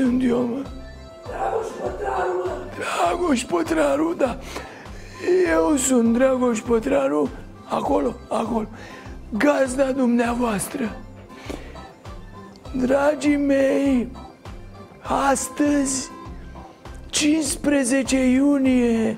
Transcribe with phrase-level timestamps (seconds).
[0.00, 0.62] sunt eu, mă?
[1.28, 2.52] Dragoș Pătraru, mă.
[2.78, 4.38] Dragoș Pătraru, da.
[5.50, 7.30] Eu sunt Dragoș Pătraru.
[7.68, 8.68] Acolo, acolo.
[9.38, 10.96] Gazda dumneavoastră.
[12.76, 14.08] Dragii mei
[15.02, 16.10] Astăzi
[17.10, 19.16] 15 iunie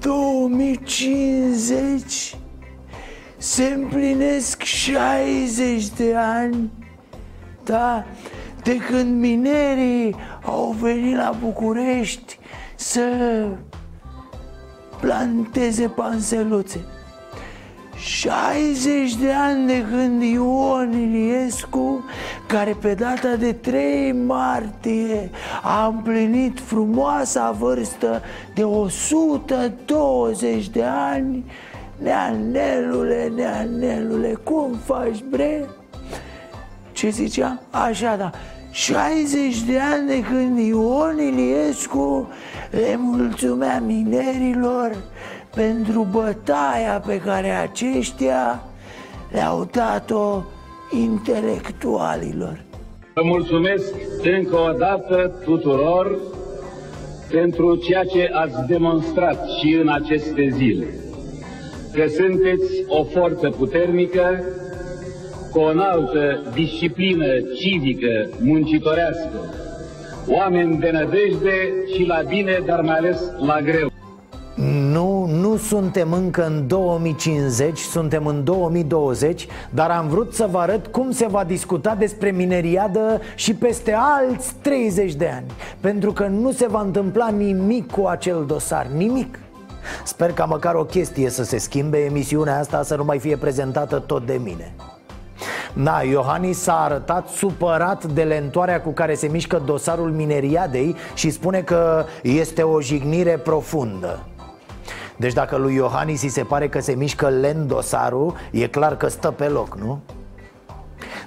[0.00, 2.36] 2050
[3.36, 6.70] se împlinesc 60 de ani
[7.64, 8.04] Da,
[8.68, 12.38] de când minerii au venit la București
[12.76, 13.02] să
[15.00, 16.84] planteze panseluțe
[17.96, 22.04] 60 de ani de când Ion Iliescu,
[22.46, 25.30] care pe data de 3 martie
[25.62, 28.22] a împlinit frumoasa vârstă
[28.54, 31.44] de 120 de ani,
[32.02, 35.68] Neanelule, neanelule, cum faci, bre?
[36.92, 37.60] Ce zicea?
[37.70, 38.30] Așa, da
[38.70, 42.28] 60 de ani de când Ion Iliescu
[42.70, 44.96] le mulțumea minerilor
[45.54, 48.62] pentru bătaia pe care aceștia
[49.30, 50.42] le-au dat-o
[50.90, 52.60] intelectualilor.
[53.14, 56.18] Vă mulțumesc încă o dată tuturor
[57.30, 60.86] pentru ceea ce ați demonstrat și în aceste zile
[61.92, 64.44] că sunteți o forță puternică,
[65.50, 67.26] cu o înaltă disciplină
[67.56, 69.38] civică, muncitorească,
[70.26, 73.90] oameni de nădejde și la bine, dar mai ales la greu.
[74.92, 80.86] Nu, nu suntem încă în 2050, suntem în 2020 Dar am vrut să vă arăt
[80.86, 85.46] cum se va discuta despre mineriadă și peste alți 30 de ani
[85.80, 89.38] Pentru că nu se va întâmpla nimic cu acel dosar, nimic.
[90.04, 93.98] Sper ca măcar o chestie să se schimbe Emisiunea asta să nu mai fie prezentată
[94.06, 94.74] tot de mine
[95.72, 101.60] Da, Iohannis s-a arătat supărat de lentoarea cu care se mișcă dosarul mineriadei Și spune
[101.60, 104.18] că este o jignire profundă
[105.16, 109.08] deci dacă lui Iohannis îi se pare că se mișcă lent dosarul E clar că
[109.08, 110.00] stă pe loc, nu?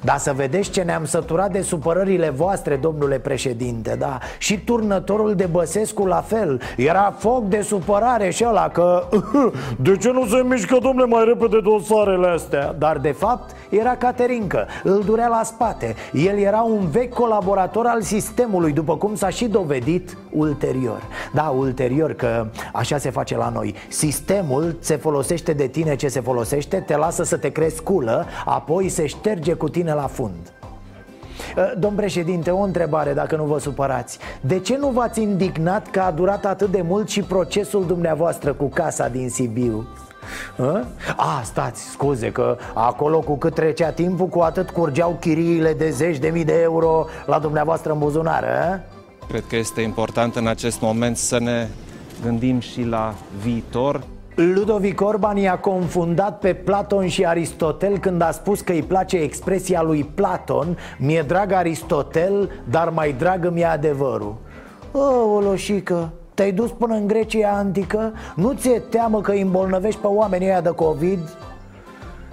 [0.02, 4.18] Dar să vedeți ce ne-am săturat de supărările voastre, domnule președinte, da?
[4.38, 6.62] Și turnătorul de Băsescu la fel.
[6.78, 9.08] Era foc de supărare și ăla că
[9.78, 12.76] De ce nu se mișcă, domnule, mai repede dosarele astea?
[12.78, 15.96] Dar de fapt era Caterincă, îl durea la spate.
[16.14, 21.02] El era un vechi colaborator al sistemului, după cum s-a și dovedit ulterior.
[21.34, 23.76] Da, ulterior, că așa se face la noi.
[23.88, 28.90] Sistemul se folosește de tine ce se folosește, te lasă să te crezi culă Apoi
[28.90, 30.54] se șterge cu tine la fund
[31.78, 36.12] Domn președinte, o întrebare dacă nu vă supărați De ce nu v-ați indignat că a
[36.12, 39.88] durat atât de mult și procesul dumneavoastră cu casa din Sibiu?
[40.58, 40.86] A?
[41.16, 46.18] a, stați, scuze că acolo cu cât trecea timpul Cu atât curgeau chiriile de zeci
[46.18, 48.80] de mii de euro la dumneavoastră în buzunar a?
[49.28, 51.68] Cred că este important în acest moment să ne
[52.24, 54.02] gândim și la viitor.
[54.42, 59.82] Ludovic Orban i-a confundat pe Platon și Aristotel când a spus că îi place expresia
[59.82, 64.36] lui Platon Mi-e drag Aristotel, dar mai dragă mi-e adevărul
[64.92, 68.14] Oh, Oloșică, te-ai dus până în Grecia antică?
[68.36, 71.38] Nu ți-e teamă că îi îmbolnăvești pe oamenii ăia de COVID?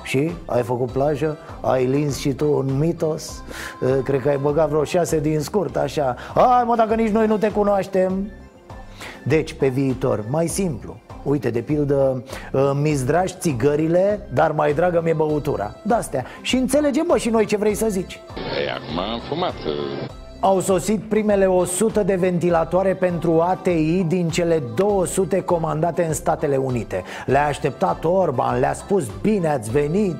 [0.02, 0.30] Și?
[0.46, 1.36] Ai făcut plajă?
[1.60, 3.42] Ai lins și tu un mitos?
[4.04, 7.36] Cred că ai băgat vreo șase din scurt, așa Hai mă, dacă nici noi nu
[7.36, 8.30] te cunoaștem
[9.24, 12.24] Deci, pe viitor, mai simplu Uite, de pildă,
[12.80, 15.74] mi-ți dragi țigările, dar mai dragă mi-e băutura.
[15.82, 18.20] De-astea Și înțelegem, bă, și noi ce vrei să zici.
[18.58, 19.54] Ei, acum am fumat
[20.40, 27.02] au sosit primele 100 de ventilatoare pentru ATI din cele 200 comandate în Statele Unite.
[27.26, 30.16] Le-a așteptat Orban, le-a spus bine ați venit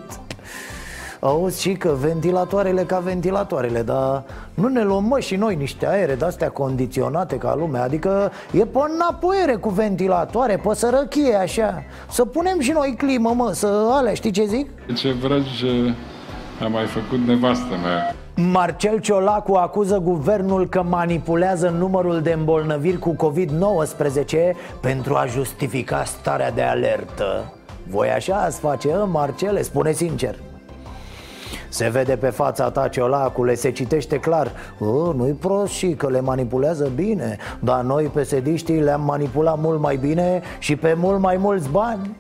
[1.21, 4.23] Auzi și că ventilatoarele ca ventilatoarele Dar
[4.55, 8.79] nu ne luăm mă și noi niște aere de-astea condiționate ca lumea Adică e pe
[8.99, 11.83] napoiere cu ventilatoare, pe sărăchie așa.
[12.11, 14.69] Să punem și noi climă mă, să alea, știi ce zic?
[14.95, 15.95] Ce vrăji
[16.63, 18.15] a mai făcut nevastă mea.
[18.53, 26.51] Marcel Ciolacu acuză guvernul că manipulează numărul de îmbolnăviri cu COVID-19 pentru a justifica starea
[26.51, 27.53] de alertă.
[27.91, 29.63] Voi așa ați face, ă, Marcele?
[29.63, 30.37] Spune sincer
[31.69, 34.53] se vede pe fața ta, ciolacule, se citește clar.
[35.15, 37.37] Nu-i prost și că le manipulează bine.
[37.61, 42.17] Dar noi, pesediștii, le-am manipulat mult mai bine și pe mult mai mulți bani.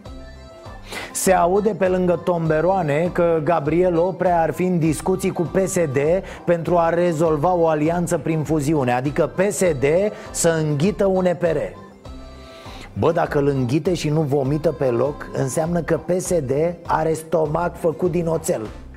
[1.12, 5.98] Se aude pe lângă tomberoane că Gabriel Oprea ar fi în discuții cu PSD
[6.44, 9.84] pentru a rezolva o alianță prin fuziune Adică PSD
[10.30, 11.56] să înghită un EPR
[12.98, 16.52] Bă, dacă îl înghite și nu vomită pe loc Înseamnă că PSD
[16.86, 18.60] are stomac făcut din oțel.
[18.60, 18.87] Uh,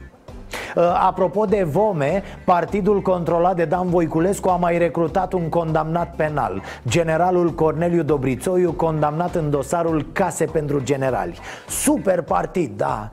[0.94, 7.54] apropo de vome, partidul controlat de Dan Voiculescu a mai recrutat un condamnat penal Generalul
[7.54, 13.12] Corneliu Dobrițoiu, condamnat în dosarul Case pentru Generali Super partid, da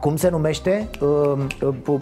[0.00, 0.90] cum se numește?
[1.00, 1.32] Uh,
[1.86, 2.00] uh,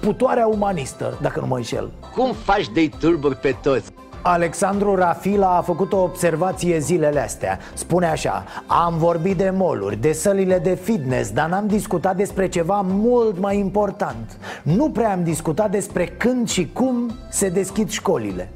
[0.00, 2.92] putoarea umanistă, dacă nu mă înșel Cum faci de-i
[3.40, 3.92] pe toți?
[4.28, 7.58] Alexandru Rafila a făcut o observație zilele astea.
[7.74, 12.80] Spune așa Am vorbit de moluri, de sălile de fitness Dar n-am discutat despre ceva
[12.80, 14.38] mult mai important.
[14.62, 18.52] Nu prea am discutat despre când și cum se deschid școlile.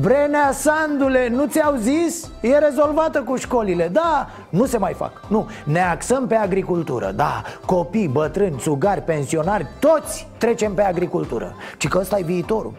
[0.00, 2.30] Brenea Sandule, nu ți-au zis?
[2.40, 3.88] E rezolvată cu școlile.
[3.88, 5.12] Da, nu se mai fac.
[5.28, 7.12] Nu, ne axăm pe agricultură.
[7.16, 11.54] Da, copii, bătrâni, sugari, pensionari Toți trecem pe agricultură.
[11.78, 12.72] Ci că ăsta e viitorul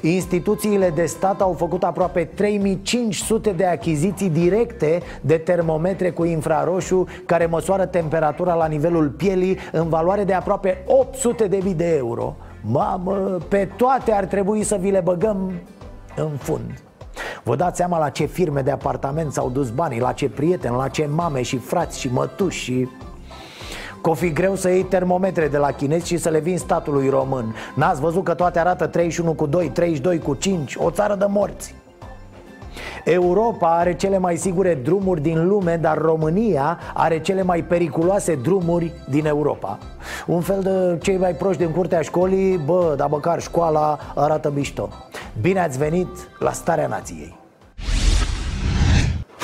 [0.00, 7.46] Instituțiile de stat au făcut aproape 3500 de achiziții directe de termometre cu infraroșu care
[7.46, 12.36] măsoară temperatura la nivelul pielii în valoare de aproape 800 de mii de euro.
[12.60, 15.52] Mamă, pe toate ar trebui să vi le băgăm
[16.16, 16.82] în fund.
[17.42, 20.88] Vă dați seama la ce firme de apartament s-au dus banii, la ce prieteni, la
[20.88, 22.88] ce mame și frați și mătuși și
[24.02, 27.08] Că o fi greu să iei termometre de la chinezi și să le vin statului
[27.08, 27.54] român.
[27.74, 31.74] N-ați văzut că toate arată 31 cu 2, 32 cu 5 O țară de morți.
[33.04, 38.92] Europa are cele mai sigure drumuri din lume, dar România are cele mai periculoase drumuri
[39.08, 39.78] din Europa.
[40.26, 44.88] Un fel de cei mai proști din curtea școlii, bă, dar măcar școala arată mișto.
[45.40, 46.08] Bine ați venit
[46.38, 47.47] la Starea Nației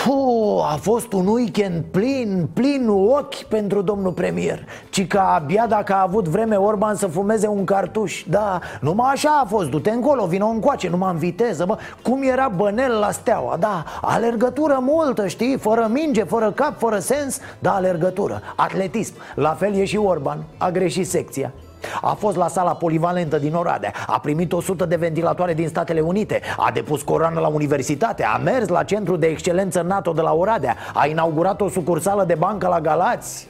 [0.05, 4.67] Puh, a fost un weekend plin, plin ochi pentru domnul premier.
[4.91, 8.25] Ci că abia dacă a avut vreme Orban să fumeze un cartuș.
[8.29, 11.79] Da, numai așa a fost, du-te încolo, vină încoace, numai în viteză bă.
[12.03, 17.39] Cum era bănel la steaua, da Alergătură multă, știi, fără minge, fără cap, fără sens
[17.59, 21.53] Da, alergătură, atletism La fel e și Orban, a greșit secția
[22.00, 23.92] a fost la sala polivalentă din Oradea.
[24.06, 26.40] A primit 100 de ventilatoare din Statele Unite.
[26.56, 28.25] A depus coroană la universitate.
[28.25, 30.76] A mers la centru de excelență NATO de la Oradea.
[30.94, 33.48] A inaugurat o sucursală de bancă la Galați.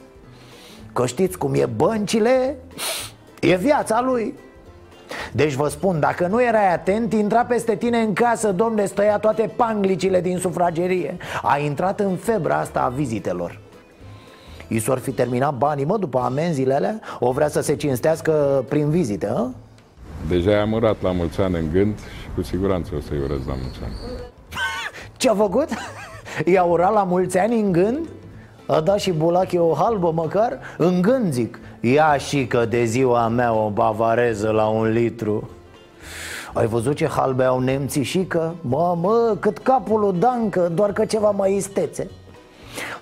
[0.93, 2.57] Că știți cum e băncile
[3.45, 4.33] E viața lui.
[5.31, 9.51] Deci vă spun, dacă nu erai atent, intra peste tine în casă, domne, stăia toate
[9.55, 11.17] panglicile din sufragerie.
[11.41, 13.59] A intrat în febra asta a vizitelor
[14.67, 16.99] I s-or fi terminat banii, mă, după amenziile alea?
[17.19, 19.49] O vrea să se cinstească prin vizite, hă?
[20.27, 23.53] Deja i-am urat la mulți ani în gând și cu siguranță o să-i urez la
[23.61, 23.93] mulți ani.
[25.17, 25.67] Ce-a făcut?
[26.45, 28.07] I-a urat la mulți ani în gând?
[28.67, 30.59] A dat și Bulache o halbă măcar?
[30.77, 35.49] În gând zic Ia și că de ziua mea o bavareză la un litru
[36.55, 38.51] ai văzut ce halbe au nemții și că?
[38.61, 42.09] Mă, mă, cât capul lui Dancă, doar că ceva mai istețe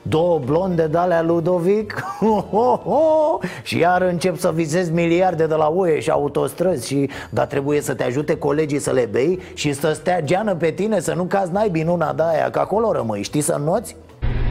[0.02, 2.04] Două blonde de alea Ludovic.
[3.64, 7.94] Și iar încep să visezi miliarde de la UE și autostrăzi și, Dar trebuie să
[7.94, 11.52] te ajute colegii să le bei Și să stea geană pe tine Să nu cazi
[11.52, 13.96] naibii în una de aia Că acolo rămâi, știi să noți?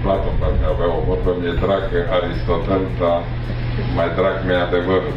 [0.02, 1.84] Platon parcă avea o vorbă, mi-e drag
[2.16, 3.18] Aristotel, dar
[3.96, 5.14] mai drag mi-e adevărul.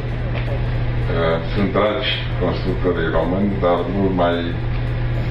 [1.54, 4.36] Sunt dragi constructorii români, dar mult mai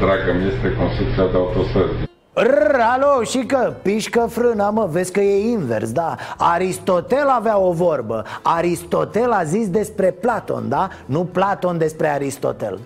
[0.03, 5.21] dragă mi este construcția de autostrăzi Rrr, alo, și că pișcă frâna, mă, vezi că
[5.21, 6.17] e invers, da?
[6.37, 8.25] Aristotel avea o vorbă.
[8.43, 10.89] Aristotel a zis despre Platon, da?
[11.07, 12.79] Nu Platon despre Aristotel.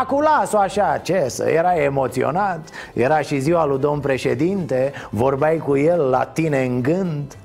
[0.00, 2.68] Acu las-o așa, ce să, era emoționat?
[2.92, 7.36] Era și ziua lui domn președinte Vorbeai cu el la tine în gând.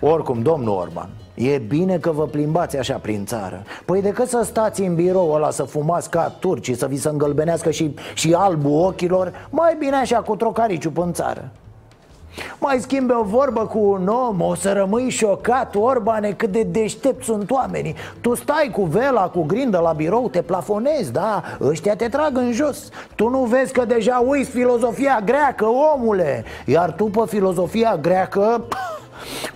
[0.00, 3.62] Oricum, domnul Orban E bine că vă plimbați așa prin țară.
[3.84, 7.70] Păi decât să stați în birou ăla să fumați ca turci Să vi se îngălbenească
[7.70, 11.50] și, și albul ochilor Mai bine așa cu trocariciu în țară.
[12.58, 17.24] Mai schimbe o vorbă cu un om, o să rămâi șocat, Orbane, cât de deștept
[17.24, 17.94] sunt oamenii.
[18.20, 21.42] Tu stai cu vela, cu grindă la birou, te plafonezi, da?
[21.60, 22.88] Ăștia te trag în jos.
[23.14, 26.44] Tu nu vezi că deja uiți filozofia greacă, omule.
[26.64, 28.64] Iar tu pe filozofia greacă...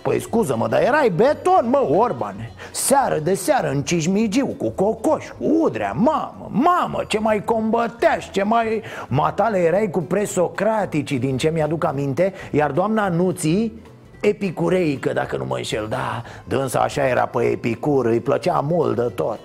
[0.01, 2.51] Păi scuză-mă, dar erai beton, mă, Orbane.
[2.71, 8.43] Seară de seară în Cismigiu Cu cocoș, cu udrea, mamă, mamă Ce mai combăteași, ce
[8.43, 8.81] mai...
[9.07, 13.81] Matale erai cu presocraticii Din ce mi-aduc aminte Iar doamna Nuții
[14.21, 19.11] epicureică, dacă nu mă înșel Da, dânsa așa era pe epicur Îi plăcea mult de
[19.15, 19.39] tot.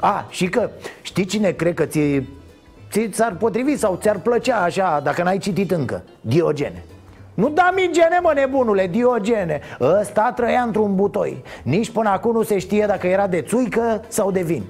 [0.00, 0.70] A, și că
[1.02, 2.22] știi cine cred că ți
[3.10, 6.02] ți-ar potrivi sau ți-ar plăcea așa Dacă n-ai citit încă?
[6.20, 6.84] Diogene
[7.38, 9.60] nu da migene, mă, nebunule, Diogene.
[9.80, 11.42] Ăsta trăia într-un butoi.
[11.62, 14.62] Nici până acum nu se știe dacă era de țuică sau de vin.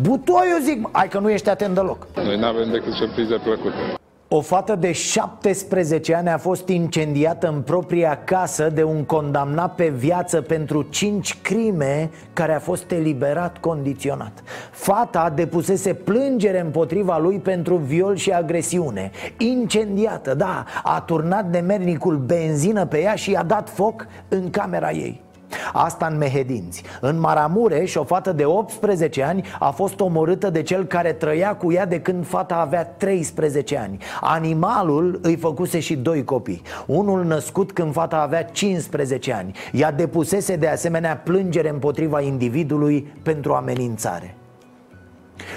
[0.00, 2.06] Butoiul zic, ai că nu ești atent deloc.
[2.14, 3.97] Noi nu avem decât surprize plăcute.
[4.30, 9.88] O fată de 17 ani a fost incendiată în propria casă de un condamnat pe
[9.88, 14.32] viață pentru 5 crime care a fost eliberat condiționat.
[14.70, 19.10] Fata depusese plângere împotriva lui pentru viol și agresiune.
[19.38, 25.26] Incendiată, da, a turnat nemernicul benzină pe ea și i-a dat foc în camera ei.
[25.72, 26.82] Asta în Mehedinți.
[27.00, 31.72] În Maramureș, o fată de 18 ani a fost omorâtă de cel care trăia cu
[31.72, 33.98] ea de când fata avea 13 ani.
[34.20, 36.62] Animalul îi făcuse și doi copii.
[36.86, 39.52] Unul născut când fata avea 15 ani.
[39.72, 44.37] Ea depusese de asemenea plângere împotriva individului pentru amenințare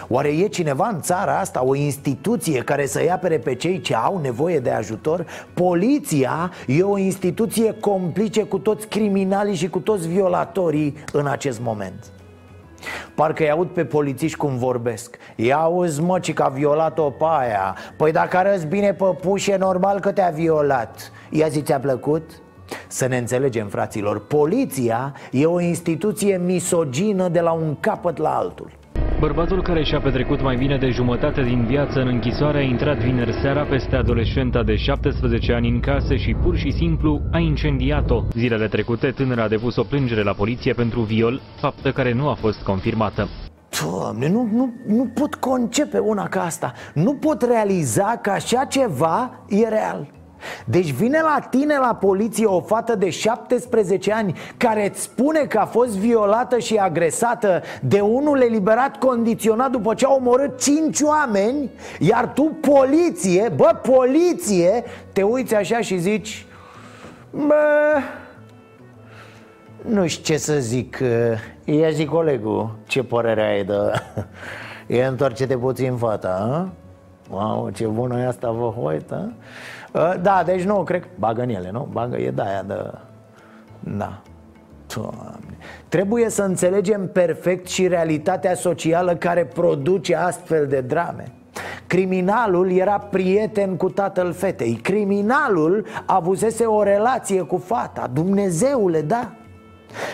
[0.08, 4.20] Oare e cineva în țara asta, o instituție care să-i apere pe cei ce au
[4.22, 5.26] nevoie de ajutor?
[5.54, 12.12] Poliția e o instituție complice cu toți criminalii și cu toți violatorii în acest moment.
[13.16, 15.18] Parcă-i aud pe polițiști cum vorbesc.
[15.36, 17.76] Ia auzi mă, ci că a violat-o pe aia.
[17.98, 21.12] Păi dacă arăți bine pe puș, e normal că te-a violat.
[21.30, 22.32] Ia zi, ți-a plăcut?
[22.88, 24.26] Să ne înțelegem, fraților.
[24.26, 28.80] Poliția e o instituție misogină de la un capăt la altul
[29.22, 33.34] Bărbatul care și-a petrecut mai bine de jumătate din viață în închisoare a intrat vineri
[33.42, 38.24] seara peste adolescenta de 17 ani în casă și pur și simplu a incendiat-o.
[38.34, 42.34] Zilele trecute, tânăra a depus o plângere la poliție pentru viol, faptă care nu a
[42.34, 43.28] fost confirmată.
[43.82, 49.46] Doamne, nu, nu, nu pot concepe una ca asta Nu pot realiza că așa ceva
[49.50, 50.21] e real
[50.66, 55.58] deci vine la tine la poliție o fată de 17 ani Care îți spune că
[55.58, 61.72] a fost violată și agresată De unul eliberat condiționat după ce a omorât 5 oameni
[62.00, 64.84] Iar tu poliție, bă poliție
[65.14, 66.46] Te uiți așa și zici
[67.32, 67.54] Bă,
[69.82, 71.04] nu știu ce să zic
[71.64, 73.74] Ia zi colegul, ce părere ai de...
[74.88, 76.70] Ia întoarce-te puțin fata, a?
[77.32, 79.34] Wow, ce bună e asta, vă hoită
[80.22, 81.88] Da, deci nu, cred că bagă în ele, nu?
[81.92, 82.92] Bagă, e de aia de...
[83.80, 84.22] Da.
[84.96, 85.58] Doamne.
[85.88, 91.24] Trebuie să înțelegem perfect și realitatea socială care produce astfel de drame.
[91.88, 94.74] Criminalul era prieten cu tatăl fetei.
[94.74, 98.10] Criminalul avusese o relație cu fata.
[98.14, 99.32] Dumnezeule, da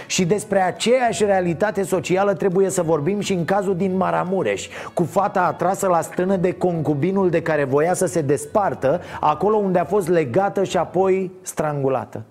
[0.08, 5.42] și despre aceeași realitate socială trebuie să vorbim și în cazul din Maramureș Cu fata
[5.42, 10.08] atrasă la stână de concubinul de care voia să se despartă Acolo unde a fost
[10.08, 12.24] legată și apoi strangulată.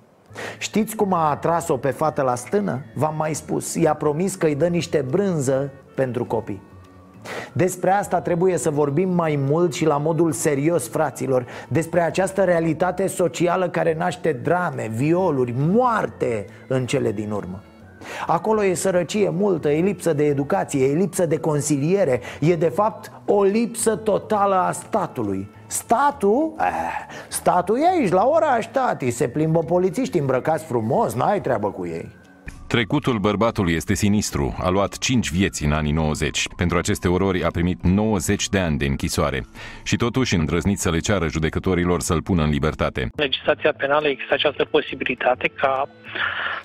[0.59, 2.83] Știți cum a atras-o pe fată la stână?
[2.95, 6.63] V-am mai spus, i-a promis că îi dă niște brânză pentru copii
[7.53, 11.47] despre asta trebuie să vorbim mai mult și la modul serios, fraților.
[11.69, 17.63] Despre această realitate socială care naște drame, violuri, moarte în cele din urmă.
[18.27, 23.13] Acolo e sărăcie multă, e lipsă de educație, e lipsă de consiliere E de fapt
[23.25, 25.51] o lipsă totală a statului.
[25.67, 26.55] Statul?
[26.59, 26.65] Eh,
[27.29, 32.25] statul e aici, la oraș, tati Se plimbă polițiști îmbrăcați frumos, n-ai treabă cu ei
[32.69, 34.57] Trecutul bărbatului este sinistru.
[34.59, 36.43] A luat 5 vieți în anii 90.
[36.57, 39.47] Pentru aceste orori a primit 90 de ani de închisoare.
[39.85, 43.01] Și totuși îndrăznit să le ceară judecătorilor să-l pună în libertate.
[43.01, 45.89] În legislația penală există această posibilitate ca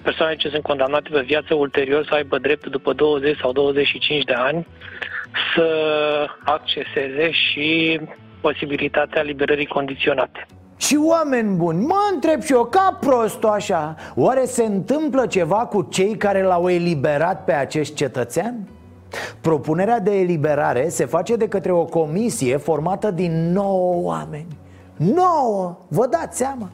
[0.04, 4.34] persoanele ce sunt condamnate pe viață ulterior să aibă dreptul după 20 sau 25 de
[4.34, 4.68] ani
[5.56, 5.68] să
[6.44, 8.00] acceseze și
[8.42, 10.46] posibilitatea liberării condiționate.
[10.82, 15.82] Și oameni buni, mă întreb și eu ca prostul așa Oare se întâmplă ceva cu
[15.82, 18.68] cei care l-au eliberat pe acest cetățean?
[19.42, 24.58] Propunerea de eliberare se face de către o comisie formată din 9 oameni.
[24.96, 26.70] 9, vă dați seama.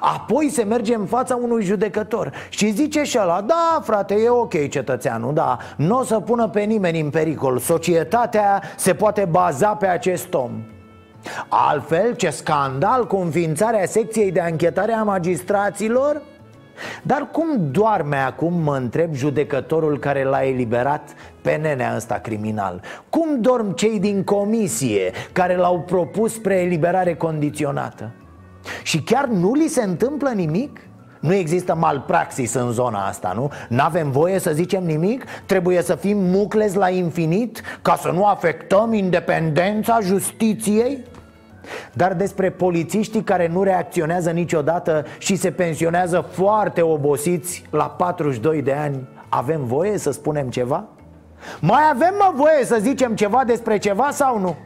[0.00, 4.68] Apoi se merge în fața unui judecător și zice și ăla Da, frate, e ok
[4.68, 7.58] cetățeanul, da Nu o să pună pe nimeni în pericol.
[7.58, 10.50] Societatea se poate baza pe acest om
[11.48, 16.22] Altfel, ce scandal cu înființarea secției de anchetare a magistraților?
[17.02, 22.80] Dar cum doarme acum, mă întreb, judecătorul care l-a eliberat pe nenea ăsta criminal?
[23.08, 28.10] Cum dorm cei din comisie care l-au propus spre eliberare condiționată?
[28.82, 30.80] Și chiar nu li se întâmplă nimic?
[31.20, 33.50] Nu există malpraxis în zona asta, nu?
[33.68, 35.24] N-avem voie să zicem nimic?
[35.46, 41.04] Trebuie să fim mucles la infinit ca să nu afectăm independența justiției?
[41.92, 48.72] Dar despre polițiștii care nu reacționează niciodată și se pensionează foarte obosiți la 42 de
[48.72, 50.84] ani Avem voie să spunem ceva?
[51.60, 54.56] Mai avem mă voie să zicem ceva despre ceva sau nu?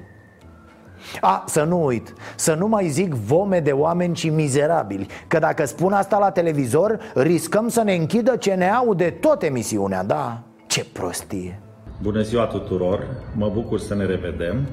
[1.20, 5.64] A, să nu uit, să nu mai zic vome de oameni și mizerabili Că dacă
[5.64, 10.42] spun asta la televizor, riscăm să ne închidă CNA-ul de tot emisiunea, da?
[10.66, 11.60] Ce prostie!
[12.02, 14.66] Bună ziua tuturor, mă bucur să ne revedem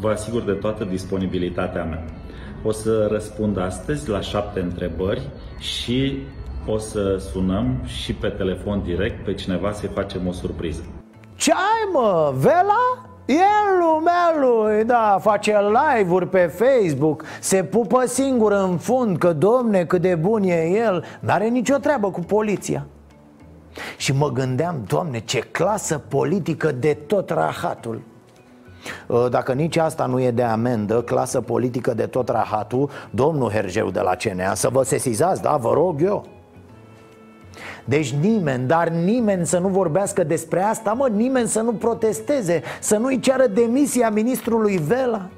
[0.00, 2.04] Vă asigur de toată disponibilitatea mea.
[2.64, 5.28] O să răspund astăzi la șapte întrebări
[5.58, 6.18] și
[6.66, 10.84] o să sunăm și pe telefon direct pe cineva să-i facem o surpriză.
[11.36, 13.08] Ce ai mă, Vela?
[13.26, 17.24] E în lumea lui, da, face live-uri pe Facebook.
[17.40, 21.04] Se pupă singur în fund că, domne, cât de bun e el.
[21.20, 22.86] N-are nicio treabă cu poliția.
[23.96, 28.02] Și mă gândeam, doamne, ce clasă politică de tot rahatul
[29.30, 34.00] dacă nici asta nu e de amendă, clasă politică de tot rahatul Domnul Hergeu de
[34.00, 36.26] la CNA, să vă sesizați, da, vă rog eu.
[37.84, 42.96] Deci nimeni, dar nimeni să nu vorbească despre asta, mă, nimeni să nu protesteze, să
[42.96, 45.28] nu-i ceară demisia ministrului Vela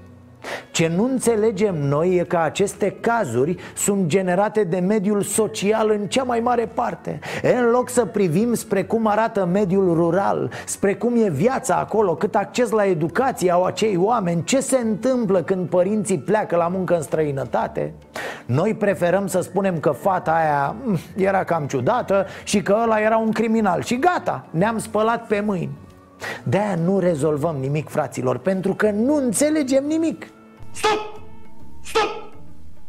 [0.70, 6.23] ce nu înțelegem noi e că aceste cazuri sunt generate de mediul social în cea
[6.23, 7.18] mai mare parte.
[7.59, 12.35] În loc să privim spre cum arată mediul rural, spre cum e viața acolo, cât
[12.35, 17.02] acces la educație au acei oameni Ce se întâmplă când părinții pleacă la muncă în
[17.02, 17.92] străinătate?
[18.47, 23.16] Noi preferăm să spunem că fata aia mm, era cam ciudată și că ăla era
[23.16, 23.82] un criminal.
[23.82, 25.70] Și gata, ne-am spălat pe mâini
[26.43, 30.27] de-aia nu rezolvăm nimic, fraților, pentru că nu înțelegem nimic
[30.73, 31.21] Stop!
[31.85, 32.09] Stop!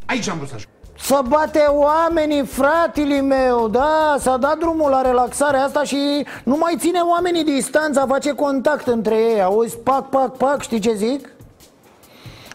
[0.06, 0.72] Aici am vrut să ajung.
[0.98, 6.76] Să bate oamenii, fratele meu, da, s-a dat drumul la relaxarea asta și nu mai
[6.80, 11.31] ține oamenii distanța, face contact între ei Auzi, pac, pac, pac, știi ce zic?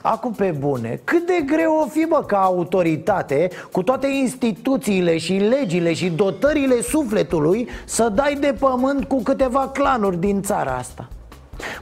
[0.09, 5.33] Acum pe bune, cât de greu o fi bă ca autoritate Cu toate instituțiile și
[5.33, 11.09] legile și dotările sufletului Să dai de pământ cu câteva clanuri din țara asta?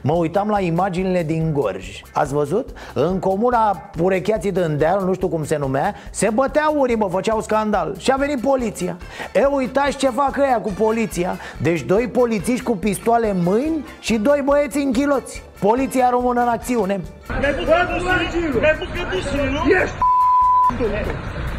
[0.01, 2.01] Mă uitam la imaginile din Gorj.
[2.13, 2.69] Ați văzut?
[2.93, 7.41] În comuna Urecheații de Îndeal, nu știu cum se numea Se băteau urii, mă, făceau
[7.41, 7.95] scandal.
[7.97, 8.97] Și a venit poliția.
[9.33, 11.37] E, uitați ce fac ăia cu poliția.
[11.61, 16.47] Deci doi polițiști cu pistoale în mâini Și doi băieți în chiloți Poliția română în
[16.47, 17.01] acțiune
[17.39, 19.61] Mi-ai pus cătușul, mi-ai pus cătușul, nu?
[19.81, 19.95] Ești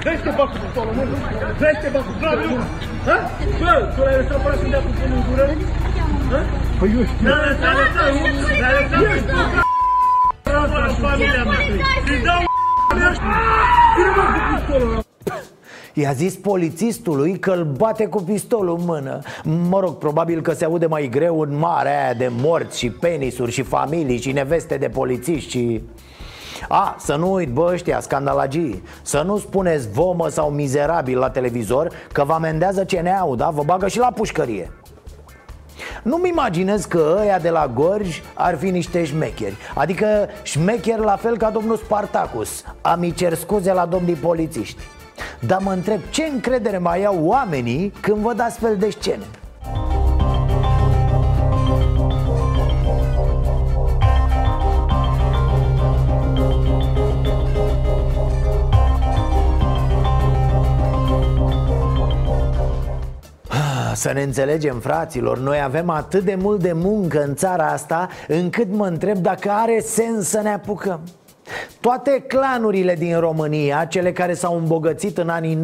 [0.02, 1.02] Vrei să te bag cu pistolul, nu?
[1.58, 2.56] Vrei să te bag cu pistolul, nu?
[3.06, 3.16] Ha?
[3.60, 5.44] Bă, tu l-ai lăsat pe ăla să-mi dea cu până în gură?
[6.78, 7.26] Păi eu știu.
[7.28, 7.70] Da, da, da,
[10.44, 11.58] da, da, familia mea.
[12.10, 12.40] Îi dau
[15.98, 19.18] I-a zis polițistului că îl bate cu pistolul în mână.
[19.68, 23.50] Mă rog, probabil că se aude mai greu în marea aia de morți și penisuri
[23.50, 25.82] și familii și neveste de polițiști și...
[26.68, 28.82] A, să nu uit, bă, ăștia, scandalagii.
[29.02, 33.50] Să nu spuneți vomă sau mizerabil la televizor Că vă amendează CNA-ul, da?
[33.50, 34.70] Vă bagă și la pușcărie.
[36.02, 39.56] Nu-mi imaginez că ăia de la Gorj ar fi niște șmecheri.
[39.74, 40.06] Adică
[40.42, 42.64] șmecheri la fel ca domnul Spartacus.
[42.80, 44.82] Am cer scuze la domnii polițiști
[45.40, 49.24] Dar mă întreb ce încredere mai au oamenii când văd astfel de scene?
[63.94, 68.68] Să ne înțelegem, fraților, noi avem atât de mult de muncă în țara asta Încât
[68.72, 71.00] mă întreb dacă are sens să ne apucăm
[71.80, 75.58] toate clanurile din România, cele care s-au îmbogățit în anii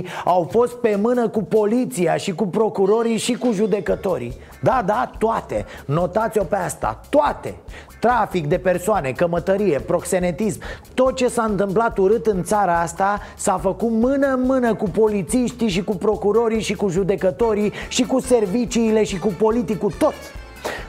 [0.00, 4.36] 90-2000 Au fost pe mână cu poliția și cu procurorii și cu judecătorii.
[4.62, 7.54] Da, da, toate, notați-o pe asta, toate.
[8.00, 10.60] Trafic de persoane, cămătărie, proxenetism
[10.94, 15.94] Tot ce s-a întâmplat urât în țara asta S-a făcut mână-mână cu polițiștii și cu
[15.94, 20.14] procurorii și cu judecătorii Și cu serviciile și cu politicul, tot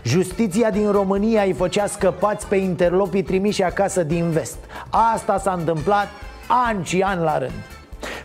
[0.03, 4.57] Justiția din România îi făcea scăpați pe interlopii trimiși acasă din vest.
[5.13, 6.07] Asta s-a întâmplat
[6.47, 7.77] ani și ani la rând.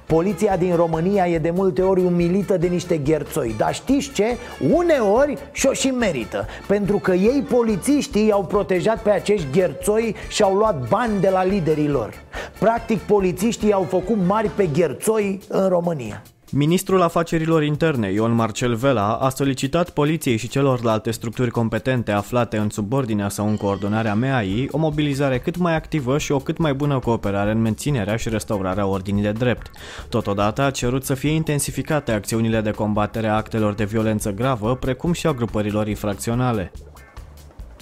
[0.06, 4.36] Poliția din România e de multe ori umilită de niște gherțoi Dar știți ce?
[4.70, 10.54] Uneori și-o și merită Pentru că ei, polițiștii, au protejat pe acești gherțoi și au
[10.54, 12.14] luat bani de la liderii lor.
[12.58, 16.22] Practic, polițiștii au făcut mari pe gherțoi în România
[16.54, 22.70] Ministrul Afacerilor Interne, Ion Marcel Vela, a solicitat poliției și celorlalte structuri competente aflate în
[22.70, 26.98] subordinea sau în coordonarea MEAI o mobilizare cât mai activă și o cât mai bună
[26.98, 29.70] cooperare în menținerea și restaurarea ordinii de drept.
[30.08, 35.12] Totodată a cerut să fie intensificate acțiunile de combatere a actelor de violență gravă, precum
[35.12, 36.72] și a grupărilor infracționale.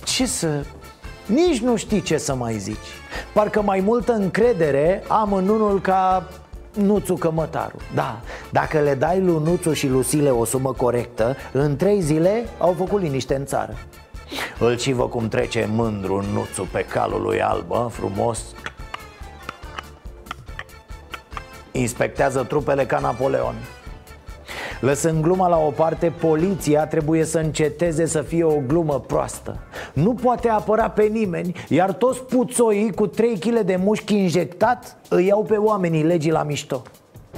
[0.05, 0.65] Ce să...
[1.27, 2.77] Nici nu știi ce să mai zici
[3.33, 6.29] Parcă mai multă încredere am în unul ca
[6.75, 8.21] Nuțu Cămătaru Da,
[8.53, 13.01] dacă le dai lui Nuțu și Lucile o sumă corectă În trei zile au făcut
[13.01, 13.75] liniște în țară.
[14.59, 18.45] Îl și vă cum trece mândru Nuțu pe calul lui albă, frumos.
[21.73, 23.55] Inspectează trupele ca Napoleon
[24.81, 29.59] Lăsând gluma la o parte, poliția trebuie să înceteze să fie o glumă proastă.
[29.93, 35.27] Nu poate apăra pe nimeni, iar toți puțoii cu 3 kg de mușchi injectat îi
[35.27, 36.83] iau pe oamenii legii la mișto.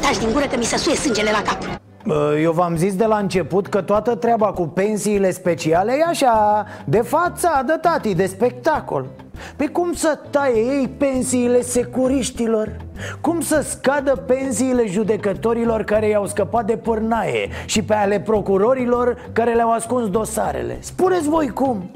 [0.01, 1.81] Taci din gură că mi se suie sângele la cap.
[2.43, 7.01] Eu v-am zis de la început că toată treaba cu pensiile speciale e așa De
[7.01, 9.07] fațadă, tati, de spectacol
[9.57, 12.77] Pe cum să taie ei pensiile securiștilor?
[13.21, 19.55] Cum să scadă pensiile judecătorilor care i-au scăpat de pârnaie Și pe ale procurorilor care
[19.55, 20.77] le-au ascuns dosarele?
[20.81, 21.91] Spuneți voi cum?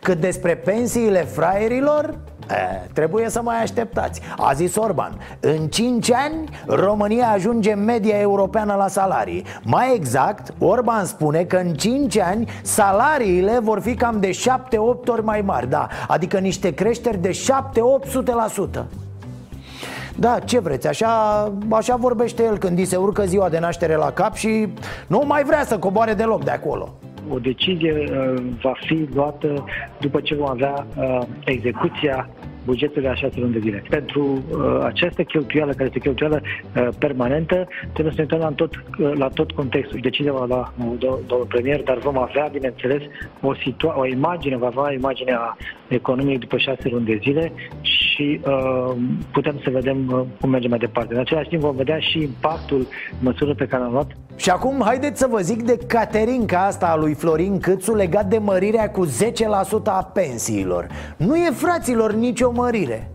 [0.00, 2.18] Cât despre pensiile fraierilor,
[2.50, 4.20] E, trebuie să mai așteptați.
[4.36, 9.44] A zis Orban În 5 ani România ajunge media europeană la salarii.
[9.62, 15.24] Mai exact, Orban spune că în 5 ani Salariile vor fi cam de 7-8 ori
[15.24, 17.30] mai mari Da, adică niște creșteri de
[18.80, 18.84] 7-800%
[20.16, 24.10] da, ce vreți, așa, așa vorbește el când îi se urcă ziua de naștere la
[24.10, 24.68] cap și
[25.06, 26.94] nu mai vrea să coboare deloc de acolo
[27.28, 29.64] o decizie uh, va fi luată
[30.00, 32.28] după ce vom avea uh, execuția
[32.64, 33.82] bugetului a șase luni de zile.
[33.88, 38.74] Pentru uh, această cheltuială, care este cheltuială uh, permanentă, trebuie să ne uităm la tot,
[38.98, 39.98] uh, la tot contextul.
[40.02, 43.02] Decizia va lua uh, domnul premier, dar vom avea, bineînțeles,
[43.40, 45.56] o, situa- o imagine, va avea imaginea
[45.88, 48.96] economiei după șase luni de zile și uh,
[49.32, 51.14] putem să vedem uh, cum mergem mai departe.
[51.14, 52.86] În același timp vom vedea și impactul
[53.20, 54.10] măsurilor pe care am luat.
[54.36, 58.38] Și acum haideți să vă zic de Caterinca asta a lui Florin Câțu legat de
[58.38, 59.10] mărirea cu 10%
[59.84, 60.86] a pensiilor.
[61.16, 63.10] Nu e fraților nicio mărire.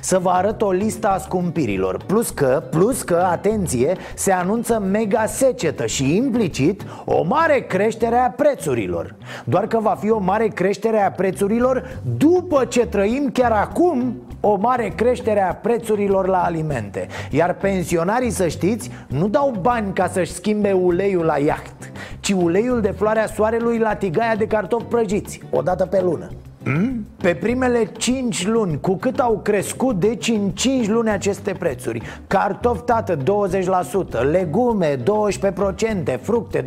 [0.00, 1.96] Să vă arăt o listă a scumpirilor.
[2.06, 8.30] Plus că, plus că, atenție, se anunță mega secetă și implicit o mare creștere a
[8.30, 9.14] prețurilor.
[9.44, 14.56] Doar că va fi o mare creștere a prețurilor după ce trăim chiar acum o
[14.56, 17.06] mare creștere a prețurilor la alimente.
[17.30, 21.74] Iar pensionarii, să știți, nu dau bani ca să-și schimbe uleiul la iaht
[22.20, 26.30] Ci uleiul de floarea soarelui la tigaia de cartofi prăjiți, o dată pe lună
[26.64, 27.06] Hmm?
[27.16, 32.80] Pe primele 5 luni, cu cât au crescut deci în 5 luni aceste prețuri Cartofi
[32.80, 36.66] tată 20%, legume 12%, fructe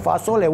[0.00, 0.50] fasole 11%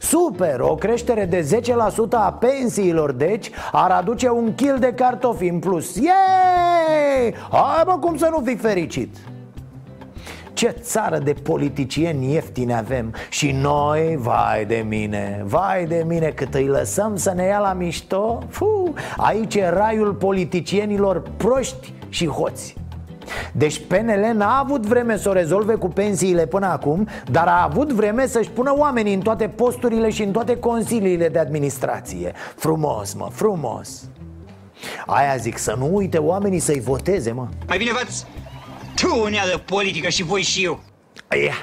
[0.00, 5.58] Super, o creștere de 10% a pensiilor deci ar aduce un kil de cartofi în
[5.58, 7.34] plus Yeee!
[7.50, 9.16] Hai mă, cum să nu fii fericit?
[10.54, 13.14] Ce țară de politicieni ieftini avem?
[13.28, 17.72] Și noi, vai de mine, vai de mine Cât îi lăsăm să ne ia la
[17.72, 18.42] mișto.
[18.48, 22.76] Fu, Aici e raiul politicienilor proști și hoți.
[23.52, 27.92] Deci PNL n-a avut vreme să o rezolve cu pensiile până acum Dar a avut
[27.92, 32.32] vreme să-și pună oamenii în toate posturile și în toate consiliile de administrație.
[32.56, 34.08] Frumos, mă, frumos.
[35.06, 37.48] Aia zic, să nu uite oamenii să-i voteze, mă.
[37.66, 38.26] Mai bine v-ați
[38.94, 40.80] tu, de politică și voi și eu.
[41.44, 41.54] Ia,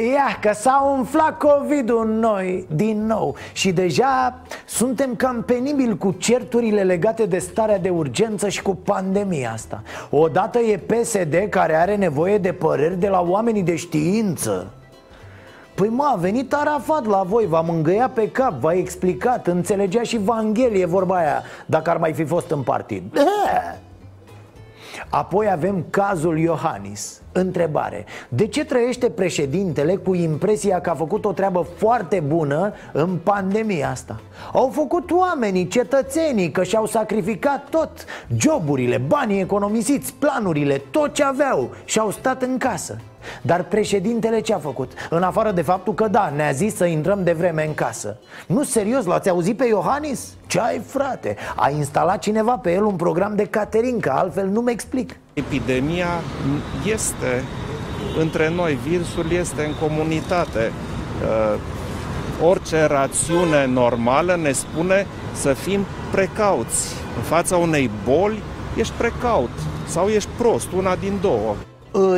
[0.00, 3.36] ia, că s-a umflat COVID-ul în noi din nou.
[3.52, 9.50] Și deja suntem cam penibili cu certurile legate de starea de urgență și cu pandemia
[9.52, 9.82] asta.
[10.10, 14.70] Odată e PSD care are nevoie de păreri de la oamenii de știință.
[15.74, 20.18] Păi mă, a venit Arafat la voi, v-a mângâiat pe cap, v-a explicat, înțelegea și
[20.18, 23.02] Vanghelie vorba aia, dacă ar mai fi fost în partid
[25.08, 27.20] Apoi avem cazul Iohannis.
[27.32, 28.04] Întrebare.
[28.28, 33.90] De ce trăiește președintele cu impresia că a făcut o treabă foarte bună în pandemia
[33.90, 34.20] asta?
[34.52, 38.04] Au făcut oamenii, cetățenii, că și-au sacrificat tot.
[38.36, 42.98] Joburile, banii economisiți, planurile, tot ce aveau Și-au stat în casă
[43.42, 44.92] dar președintele ce a făcut?
[45.10, 48.62] În afară de faptul că da, ne-a zis să intrăm de vreme în casă Nu,
[48.62, 50.34] serios, l-ați auzit pe Iohannis?
[50.46, 51.36] Ce ai frate?
[51.56, 56.08] A instalat cineva pe el un program de catering, că altfel nu-mi explic Epidemia
[56.84, 57.44] este
[58.18, 60.72] între noi, virusul este în comunitate.
[61.22, 61.60] Uh,
[62.42, 66.94] orice rațiune normală ne spune să fim precauți.
[67.16, 68.42] În fața unei boli
[68.76, 69.50] ești precaut
[69.86, 71.54] sau ești prost, una din două.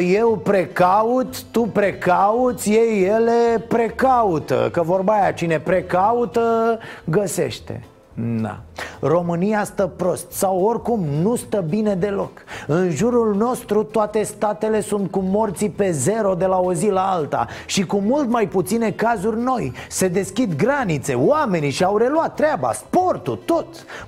[0.00, 4.68] Eu precaut, tu precauți, ei ele precaută.
[4.72, 7.82] Că vorba aia, cine precaută, găsește
[8.20, 8.60] Na.
[9.00, 12.30] România stă prost sau oricum nu stă bine deloc.
[12.66, 17.10] În jurul nostru toate statele sunt cu morții pe zero de la o zi la
[17.10, 19.72] alta Și cu mult mai puține cazuri noi.
[19.88, 23.66] Se deschid granițe, oamenii și-au reluat treaba, sportul, tot.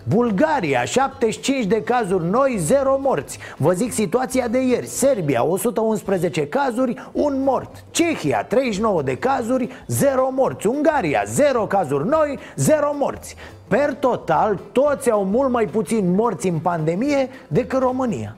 [0.09, 3.38] Bulgaria, 75 de cazuri noi, zero morți.
[3.57, 4.87] Vă zic situația de ieri.
[4.87, 7.85] Serbia, 111 cazuri, un mort.
[7.90, 10.66] Cehia, 39 de cazuri, zero morți.
[10.66, 13.37] Ungaria, zero cazuri noi, zero morți
[13.70, 18.37] Per total, toți au mult mai puțin morți în pandemie decât România.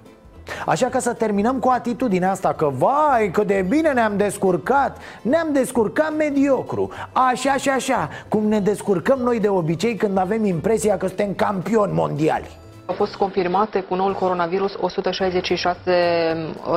[0.66, 5.48] Așa că să terminăm cu atitudinea asta Că vai, că de bine ne-am descurcat Ne-am
[5.52, 6.90] descurcat mediocru.
[7.12, 11.92] Așa și așa Cum ne descurcăm noi de obicei când avem impresia că suntem campioni
[11.92, 15.78] mondiali au fost confirmate cu noul coronavirus 166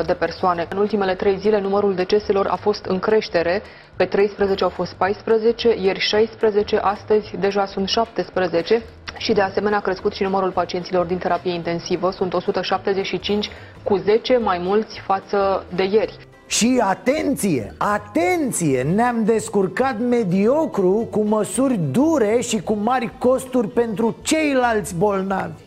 [0.05, 0.67] de persoane.
[0.69, 3.61] În ultimele trei zile, numărul deceselor a fost în creștere.
[3.95, 8.83] Pe 13 au fost 14, ieri 16, astăzi deja sunt 17
[9.17, 12.11] și de asemenea a crescut și numărul pacienților din terapie intensivă.
[12.11, 13.49] Sunt 175
[13.83, 16.17] cu 10 mai mulți față de ieri.
[16.47, 24.95] Și atenție, atenție, ne-am descurcat mediocru cu măsuri dure și cu mari costuri pentru ceilalți
[24.95, 25.64] bolnavi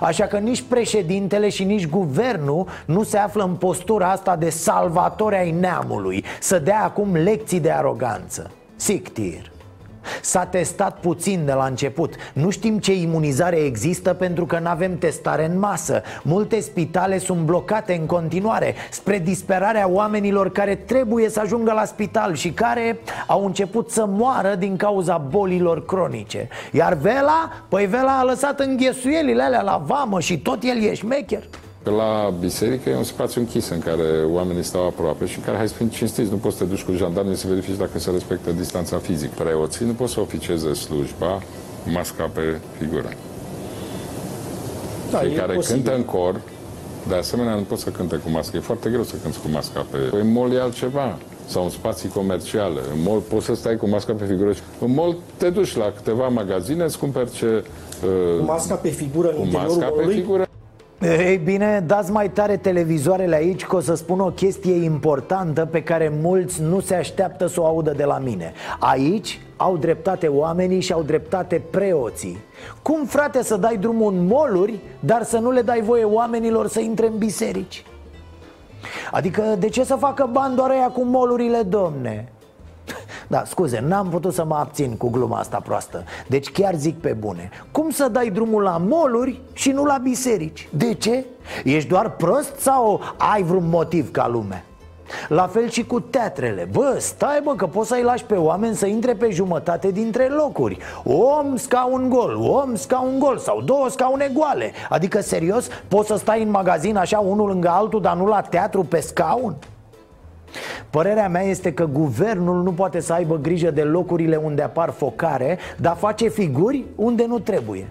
[0.00, 5.36] Așa că nici președintele și nici guvernul nu se află în postura asta de salvatori
[5.36, 8.50] ai neamului Să dea acum lecții de aroganță.
[8.76, 9.51] Sictir
[10.20, 12.14] S-a testat puțin de la început.
[12.32, 16.02] Nu știm ce imunizare există pentru că nu avem testare în masă.
[16.22, 22.34] Multe spitale sunt blocate în continuare Spre disperarea oamenilor care trebuie să ajungă la spital
[22.34, 26.48] Și care au început să moară din cauza bolilor cronice.
[26.72, 27.50] Iar Vela?
[27.68, 31.42] Păi Vela a lăsat înghesuielile alea la vamă și tot el e șmecher
[31.90, 35.68] la biserică e un spațiu închis în care oamenii stau aproape și în care, hai
[35.68, 38.50] să fim cinstiți, nu poți să te duci cu jandarmii să verifici dacă se respectă
[38.50, 39.32] distanța fizică.
[39.42, 41.42] Preoții nu pot să oficieze slujba
[41.84, 43.08] masca pe figură.
[45.10, 45.82] Da, Cei care posibil.
[45.82, 46.40] cântă în cor,
[47.08, 48.56] de asemenea, nu pot să cânte cu mască.
[48.56, 49.96] E foarte greu să cânti cu masca pe...
[49.96, 52.80] Păi, în mall e altceva sau în spații comerciale.
[52.94, 54.52] În mall poți să stai cu masca pe figură.
[54.80, 57.64] În mall te duci la câteva magazine, îți cumperi ce...
[58.04, 60.46] Uh, cu masca pe figură în cu masca pe figură.
[61.04, 65.82] Ei bine, dați mai tare televizoarele aici că o să spun o chestie importantă pe
[65.82, 70.80] care mulți nu se așteaptă să o audă de la mine Aici au dreptate oamenii
[70.80, 72.38] și au dreptate preoții
[72.82, 76.80] Cum, frate, să dai drumul în moluri, dar să nu le dai voie oamenilor să
[76.80, 77.84] intre în biserici?
[79.10, 82.32] Adică de ce să facă bani doar aia cu molurile, domne?
[83.32, 87.12] Da, scuze, n-am putut să mă abțin cu gluma asta proastă Deci chiar zic pe
[87.12, 90.68] bune Cum să dai drumul la moluri și nu la biserici?
[90.72, 91.24] De ce?
[91.64, 94.64] Ești doar prost sau ai vreun motiv ca lume?
[95.28, 98.86] La fel și cu teatrele Bă, stai bă, că poți să-i lași pe oameni să
[98.86, 104.72] intre pe jumătate dintre locuri Om, scaun gol, om, scaun gol Sau două scaune goale
[104.88, 108.82] Adică, serios, poți să stai în magazin așa unul lângă altul Dar nu la teatru
[108.82, 109.56] pe scaun?
[110.90, 115.58] Părerea mea este că guvernul nu poate să aibă grijă de locurile unde apar focare
[115.76, 117.88] Dar face figuri unde nu trebuie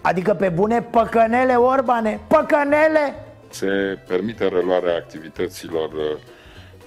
[0.00, 3.14] Adică pe bune păcănele, Orbane, păcănele
[3.48, 6.16] Se permite reluarea activităților uh,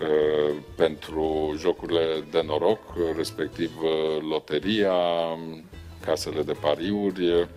[0.02, 2.80] uh pentru jocurile de noroc,
[3.16, 4.94] respectiv uh, loteria,
[6.06, 7.48] casele de pariuri, uh,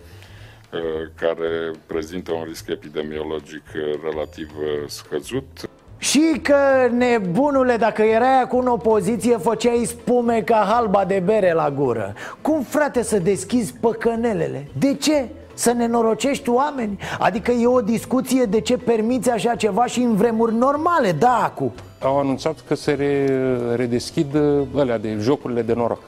[1.15, 3.63] care prezintă un risc epidemiologic
[4.03, 4.51] relativ
[4.87, 5.69] scăzut.
[6.01, 6.55] Și că,
[6.97, 12.61] nebunule, dacă erai acum în opoziție, făceai spume ca halba de bere la gură Cum,
[12.61, 14.67] frate, să deschizi păcănelele?
[14.79, 15.27] De ce?
[15.53, 16.99] Să nenorocești oameni?
[17.19, 21.73] Adică e o discuție de ce permiți așa ceva și în vremuri normale, da, acu
[21.99, 23.27] Au anunțat că se re,
[23.75, 24.37] redeschid
[24.75, 26.01] alea de jocurile de noroc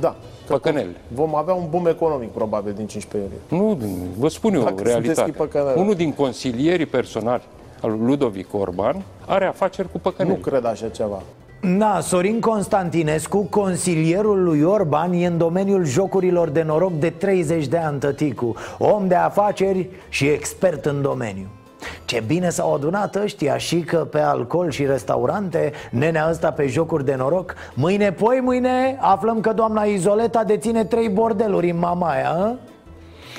[0.00, 0.96] Da, Păcănele.
[1.08, 3.64] Vom avea un boom economic probabil din 15 iulie.
[3.64, 3.86] Nu,
[4.18, 5.48] vă spun eu Dacă realitatea.
[5.76, 7.42] Unul din consilierii personali
[7.84, 10.36] al Ludovic Orban, are afaceri cu păcăneli.
[10.36, 11.22] Nu cred așa ceva.
[11.60, 17.76] Na, Sorin Constantinescu, consilierul lui Orban, e în domeniul jocurilor de noroc de 30 de
[17.76, 21.46] ani, tăticu Om de afaceri și expert în domeniu
[22.04, 27.04] ce bine s-au adunat ăștia și că pe alcool și restaurante Nenea ăsta pe jocuri
[27.04, 32.56] de noroc Mâine, poi mâine, aflăm că doamna Izoleta deține trei bordeluri în Mamaia a?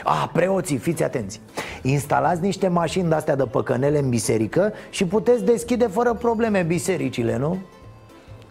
[0.07, 1.41] Ah, preoții, fiți atenți
[1.81, 7.57] Instalați niște mașini de-astea de păcănele în biserică Și puteți deschide fără probleme bisericile, nu?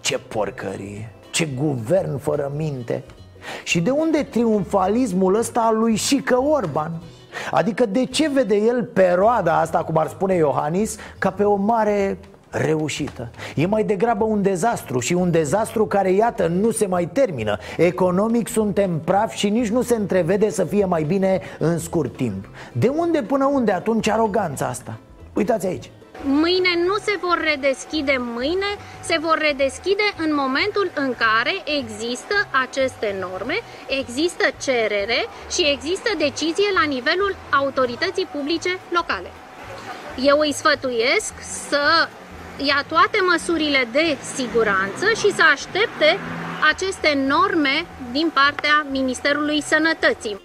[0.00, 3.04] Ce porcărie, ce guvern fără minte
[3.64, 7.02] Și de unde triumfalismul ăsta al lui Șică Orban?
[7.50, 11.54] Adică de ce vede el pe roada asta, cum ar spune Iohannis, ca pe o
[11.54, 12.18] mare
[12.54, 17.58] reușită E mai degrabă un dezastru și un dezastru care, iată, nu se mai termină
[17.76, 22.48] Economic suntem praf și nici nu se întrevede să fie mai bine în scurt timp
[22.72, 24.98] De unde până unde atunci aroganța asta?
[25.32, 25.90] Uitați aici
[26.26, 28.70] Mâine nu se vor redeschide mâine,
[29.02, 33.54] se vor redeschide în momentul în care există aceste norme,
[34.00, 35.20] există cerere
[35.54, 39.30] și există decizie la nivelul autorității publice locale.
[40.30, 41.34] Eu îi sfătuiesc
[41.68, 42.08] să
[42.56, 46.18] ia toate măsurile de siguranță și să aștepte
[46.72, 50.40] aceste norme din partea Ministerului Sănătății.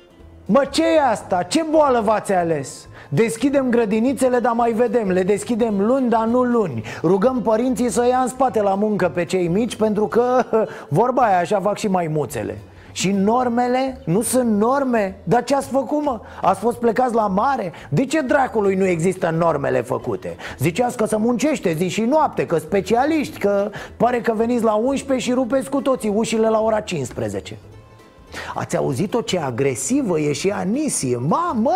[0.45, 1.43] Mă, ce e asta?
[1.43, 2.87] Ce boală v-ați ales?
[3.09, 8.17] Deschidem grădinițele, dar mai vedem Le deschidem luni, dar nu luni Rugăm părinții să ia
[8.17, 10.43] în spate la muncă pe cei mici Pentru că,
[10.99, 12.57] vorba aia, așa fac și maimuțele
[12.99, 15.17] și normele nu sunt norme?
[15.23, 16.19] Dar ce ați făcut, mă?
[16.41, 17.71] Ați fost plecați la mare?
[17.89, 20.35] De ce dracului nu există normele făcute?
[20.57, 25.29] Ziceați că să muncește zi și noapte, că specialiști, că pare că veniți la 11
[25.29, 27.57] și rupeți cu toții ușile la ora 15
[28.55, 31.71] Ați auzit-o ce agresivă e și Anisie Mamă,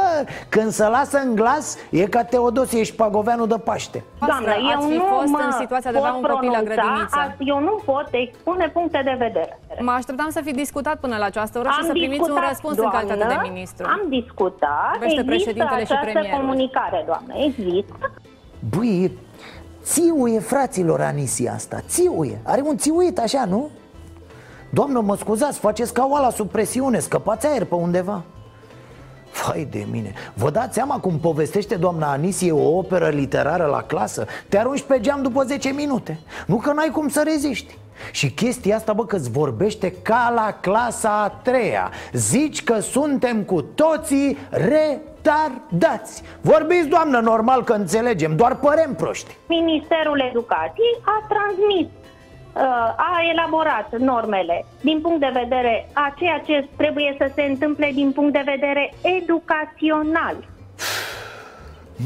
[0.50, 4.88] când se lasă în glas E ca Teodosie și Pagoveanu de Paște Doamnă, eu ați
[4.88, 7.18] fi nu fost mă în situația de a avea un pot copil la pronunța, grădiniță.
[7.18, 9.60] a- Eu nu pot expune puncte de vedere.
[9.80, 12.48] Mă așteptam să fi discutat până la această oră și Am să primiți un discutat,
[12.50, 13.86] răspuns doamnă, în calitate de ministru.
[13.88, 16.39] Am discutat, Vorbește există președintele și această premierul.
[16.39, 17.94] comunicare, doamnă, există.
[18.78, 19.12] Băi,
[19.84, 23.70] țiuie fraților Anisie asta Țiuie, are un țiuit așa, nu?
[24.74, 28.24] Doamnă, mă scuzați, faceți ca oala sub presiune Scăpați aer pe undeva.
[29.46, 34.26] Vai de mine Vă dați seama cum povestește doamna Anisie o operă literară la clasă?
[34.50, 36.20] Te arunci pe geam după 10 minute.
[36.48, 37.78] Nu că n-ai cum să reziști.
[38.12, 41.92] Și chestia asta, bă, că îți vorbește ca la clasa a treia.
[42.14, 46.24] Zici că suntem cu toții retardați.
[46.42, 49.38] Vorbiți, doamnă, normal că înțelegem, doar părem proști.
[49.48, 52.03] Ministerul Educației a transmis, uh,
[52.98, 58.12] a elaborat normele din punct de vedere a ceea ce trebuie să se întâmple din
[58.12, 60.36] punct de vedere educațional.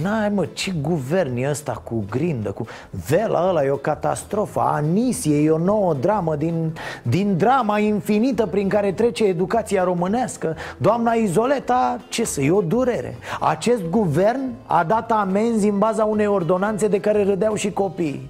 [0.01, 2.65] N-ai mă, ce guvern e ăsta cu grindă, cu
[3.07, 4.59] Vela ăla e o catastrofă.
[4.59, 10.55] Anisie e o nouă dramă din, din drama infinită prin care trece educația românească.
[10.77, 13.17] Doamna Izoleta, ce să, e o durere.
[13.39, 18.29] Acest guvern a dat amenzi în baza unei ordonanțe de care râdeau și copiii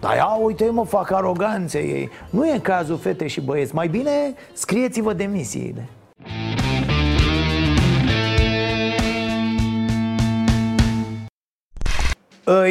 [0.00, 2.10] dar ia uite mă, fac aroganțe ei.
[2.30, 3.74] Nu e cazul fete și băieți.
[3.74, 5.88] Mai bine scrieți-vă demisiile.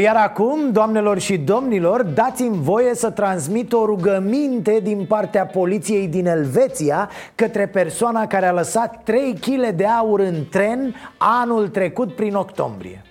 [0.01, 6.27] Iar acum, doamnelor și domnilor, dați-mi voie să transmit o rugăminte din partea poliției din
[6.27, 12.35] Elveția către persoana care a lăsat 3 kg de aur în tren anul trecut prin
[12.35, 13.01] octombrie.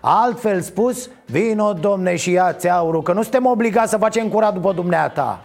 [0.00, 4.72] Altfel spus, vino domne și ia-ți aurul, că nu suntem obligați să facem curat după
[4.72, 5.44] dumneata.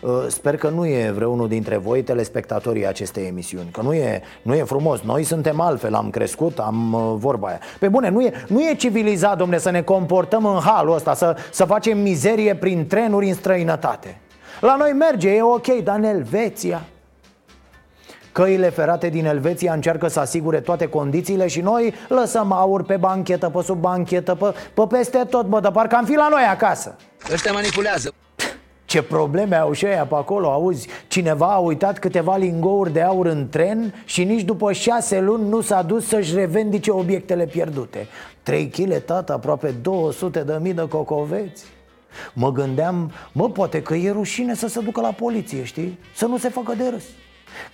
[0.00, 4.54] Uh, Sper că nu e vreunul dintre voi telespectatorii acestei emisiuni Că nu e, nu
[4.54, 7.58] e frumos, noi suntem altfel, am crescut, am uh, vorba aia.
[7.78, 11.36] Pe bune, nu e, nu e civilizat, domne, să ne comportăm în halul ăsta Să,
[11.50, 14.20] să facem mizerie prin trenuri în străinătate.
[14.60, 16.82] La noi merge, e ok, dar în Elveția
[18.38, 23.48] Căile ferate din Elveția încearcă să asigure toate condițiile și noi lăsăm aur pe banchetă,
[23.48, 26.96] pe sub banchetă, pe, pe peste tot, bă, de parcă am fi la noi acasă.
[27.32, 28.12] Ăștia manipulează.
[28.84, 30.88] ce probleme au și ăia pe acolo, auzi?
[31.08, 35.60] Cineva a uitat câteva lingouri de aur în tren Și nici după șase luni nu
[35.60, 38.06] s-a dus să-și revendice obiectele pierdute.
[38.42, 41.64] 3 kg, tată, aproape 200 de mii de cocoveți.
[42.32, 45.98] Mă gândeam, mă, poate că e rușine să se ducă la poliție, știi?
[46.14, 47.04] Să nu se facă de râs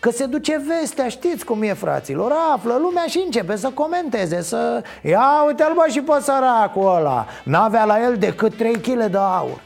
[0.00, 2.32] Că se duce vestea, știți cum e, fraților?
[2.52, 7.26] Află lumea și începe să comenteze Să, ia uite-l bă și pe săracul ăla.
[7.44, 9.60] N-avea la el decât 3 kg de aur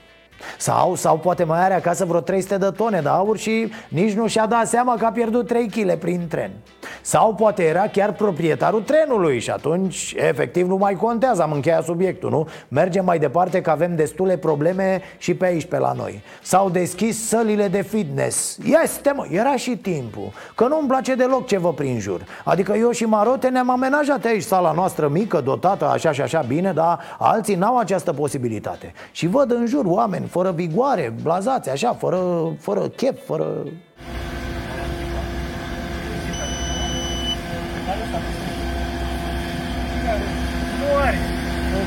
[0.58, 4.26] sau, sau poate mai are acasă vreo 300 de tone de aur și nici nu
[4.26, 6.50] și-a dat seama că a pierdut 3 kg prin tren.
[7.00, 12.30] Sau poate era chiar proprietarul trenului și atunci efectiv nu mai contează, am încheiat subiectul,
[12.30, 12.48] nu?
[12.68, 16.22] Mergem mai departe că avem destule probleme și pe aici pe la noi.
[16.42, 18.58] S-au deschis sălile de fitness.
[18.82, 22.24] Este mă, era și timpul Că nu-mi place deloc ce vă prin jur.
[22.44, 26.72] Adică eu și Marote ne-am amenajat aici sala noastră mică, dotată așa și așa bine
[26.72, 28.92] Dar alții n-au această posibilitate.
[29.12, 33.44] Și văd în jur oameni fără vigoare, blazați, așa, fără, fără chef, fără...
[40.78, 41.16] Nu are.
[41.72, 41.78] Nu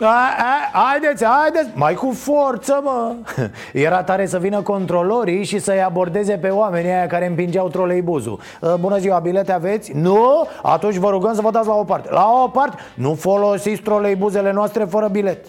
[0.00, 3.14] a, a, haideți, haideți, mai cu forță, mă.
[3.72, 8.40] Era tare să vină controlorii și să-i abordeze pe oamenii aia care împingeau troleibuzul.
[8.80, 9.92] Bună ziua, bilete aveți?
[9.92, 10.48] Nu?
[10.62, 12.08] Atunci vă rugăm să vă dați la o parte.
[12.10, 12.76] La o parte?
[12.94, 15.46] Nu folosiți troleibuzele noastre fără bilet.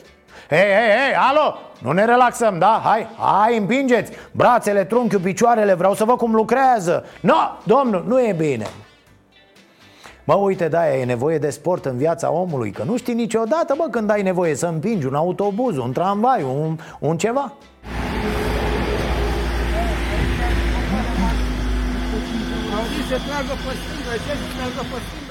[0.49, 2.81] Hei, hei, hei, alo, nu ne relaxăm, da?
[2.83, 4.11] Hai, hai, împingeți.
[4.31, 7.05] Brațele, trunchiul, picioarele, vreau să văd cum lucrează.
[7.19, 8.65] Nu, no, domnul, nu e bine
[10.25, 13.87] Mă, uite, da, e nevoie de sport în viața omului Că nu știi niciodată, bă,
[13.91, 17.53] când ai nevoie să împingi un autobuz, un tramvai, un, un ceva.
[23.09, 25.24] Se tragă pe stânga, se tragă pe stânga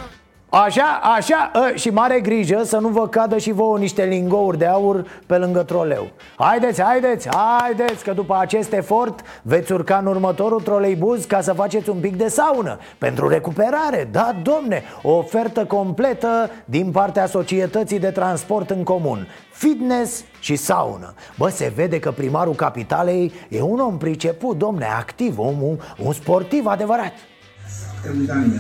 [0.63, 4.59] Așa, așa, a, ă, și mare grijă să nu vă cadă și vouă niște lingouri
[4.59, 6.09] de aur pe lângă troleu.
[6.37, 11.91] Haideți, haideți, haideți, că după acest efort veți urca în următorul troleibuz ca să faceți
[11.91, 18.11] un pic de saună Pentru recuperare, da, domne, o ofertă completă din partea societății de
[18.11, 19.27] transport în comun.
[19.53, 21.15] Fitness și saună.
[21.39, 26.13] Bă, se vede că primarul capitalei e un om priceput, domne, activ, un, un, un
[26.13, 27.13] sportiv adevărat.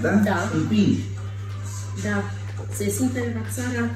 [0.03, 0.36] Da, da.
[0.55, 1.13] Împingi
[2.05, 2.22] da,
[2.74, 3.90] se simte relaxarea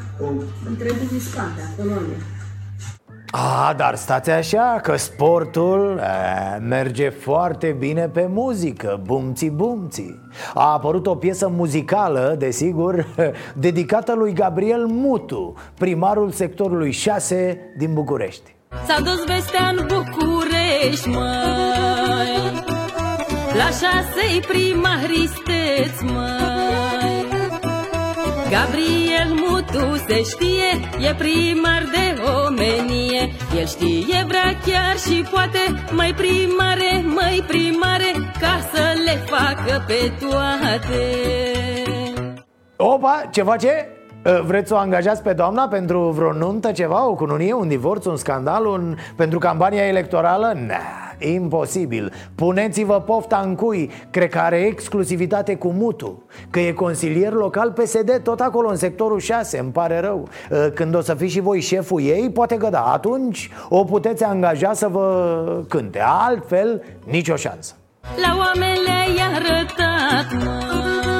[0.68, 2.36] întregului spate, a coloanei.
[3.30, 10.20] A, dar stați așa că sportul a, merge foarte bine pe muzică, bumții bumții
[10.54, 13.06] A apărut o piesă muzicală, desigur,
[13.54, 18.54] dedicată lui Gabriel Mutu, primarul sectorului 6 din București.
[18.86, 22.66] S-a dus vestea în București, măi.
[23.56, 26.57] La șase-i primaristeți, măi
[28.50, 30.70] Gabriel Mutu se știe,
[31.08, 35.58] e primar de omenie El știe, vrea chiar și poate
[35.90, 41.02] Mai primare, mai primare Ca să le facă pe toate
[42.76, 43.88] Opa, ce face?
[44.24, 48.04] Ă, vreți să o angajați pe doamna pentru vreo nuntă, ceva, o cununie, un divorț,
[48.04, 48.96] un scandal, un...
[49.16, 50.52] pentru campania electorală?
[50.66, 52.12] Nah, imposibil.
[52.34, 58.20] Puneți-vă pofta în cui, cred că are exclusivitate cu Mutu Că e consilier local PSD,
[58.22, 60.28] tot acolo în sectorul 6, îmi pare rău.
[60.50, 64.24] Ă, Când o să fiți și voi șeful ei, poate că da, atunci o puteți
[64.24, 66.00] angaja să vă cânte.
[66.04, 67.74] Altfel, nicio șansă.
[68.22, 71.17] La oameni le-ai arătat, mă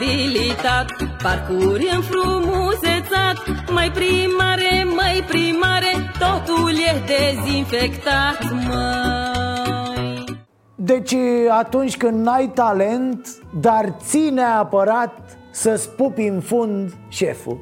[0.00, 0.86] reabilitat,
[1.22, 3.36] parcuri înfrumusețat,
[3.72, 8.38] mai primare, mai primare, totul e dezinfectat,
[8.68, 10.24] mai.
[10.74, 11.14] Deci
[11.50, 13.28] atunci când n-ai talent,
[13.60, 17.58] dar ține neapărat să-ți pupi în fund șeful.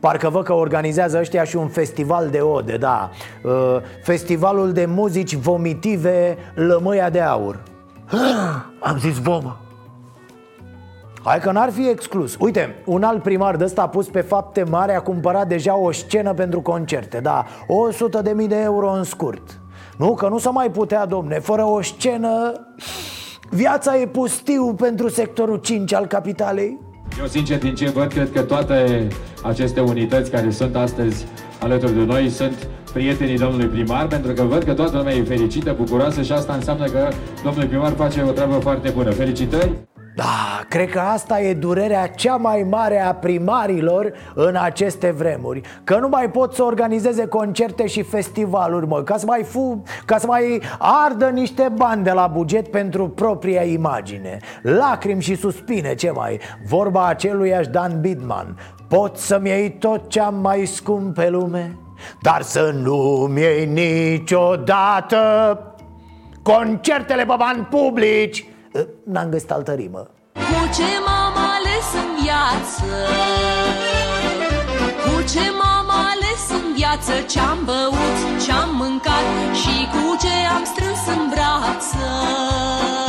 [0.00, 3.10] Parcă văd că organizează ăștia și un festival de ode, da.
[3.44, 7.62] Uh, Festivalul de muzici vomitive Lămâia de Aur.
[8.90, 9.60] Am zis bomă
[11.24, 14.62] Hai că n-ar fi exclus Uite, un alt primar de ăsta a pus pe fapte
[14.62, 19.04] mare A cumpărat deja o scenă pentru concerte Da, 100 de mii de euro în
[19.04, 19.60] scurt
[19.96, 22.52] Nu, că nu se mai putea, domne Fără o scenă
[23.50, 26.78] Viața e pustiu pentru sectorul 5 al capitalei
[27.18, 29.08] Eu sincer din ce văd, cred că toate
[29.42, 31.26] aceste unități care sunt astăzi
[31.60, 35.74] alături de noi Sunt prietenii domnului primar, pentru că văd că toată lumea e fericită,
[35.76, 37.08] bucuroasă și asta înseamnă că
[37.44, 39.10] domnul primar face o treabă foarte bună.
[39.10, 39.89] Felicitări!
[40.20, 45.98] Da, cred că asta e durerea cea mai mare a primarilor în aceste vremuri Că
[45.98, 50.26] nu mai pot să organizeze concerte și festivaluri, mă Ca să mai, fu, ca să
[50.26, 54.38] mai ardă niște bani de la buget pentru propria imagine.
[54.62, 56.40] Lacrimi și suspine, ce mai?
[56.66, 58.58] Vorba aceluiași Dan Bidman.
[58.88, 61.76] Pot să-mi iei tot ce am mai scump pe lume?
[62.22, 65.18] Dar să nu-mi iei niciodată
[66.42, 68.44] Concertele pe bani publici.
[68.44, 68.49] ă,
[69.04, 70.10] N-am găsit altă rimă.
[70.32, 72.88] Cu ce m-am ales în viață?
[75.04, 77.12] Cu ce m-am ales în viață?
[77.32, 79.24] Ce-am băut, ce-am mâncat
[79.60, 82.04] Și cu ce am strâns în brață?
[82.96, 82.99] Ă,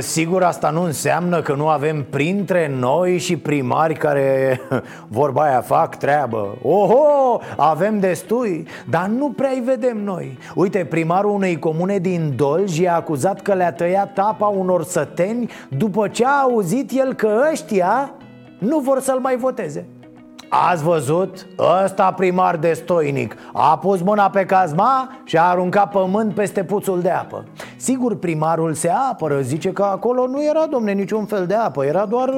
[0.00, 4.60] sigur, asta nu înseamnă că nu avem printre noi și primari care,
[5.08, 6.58] vorba aia, fac treabă.
[6.62, 10.38] Oho, avem destui, dar nu prea-i vedem noi.
[10.54, 16.08] Uite, primarul unei comune din Dolj i-a acuzat că le-a tăiat apa unor săteni După
[16.08, 18.10] ce a auzit el că ăștia
[18.58, 19.86] nu vor să-l mai voteze
[20.48, 21.46] Ați văzut?
[21.84, 27.00] Ăsta primar de stoinic A pus mâna pe cazma și a aruncat pământ peste puțul
[27.00, 27.44] de apă.
[27.76, 31.84] Sigur, primarul se apără, zice că acolo nu era, domne, niciun fel de apă.
[31.84, 32.34] Era doar,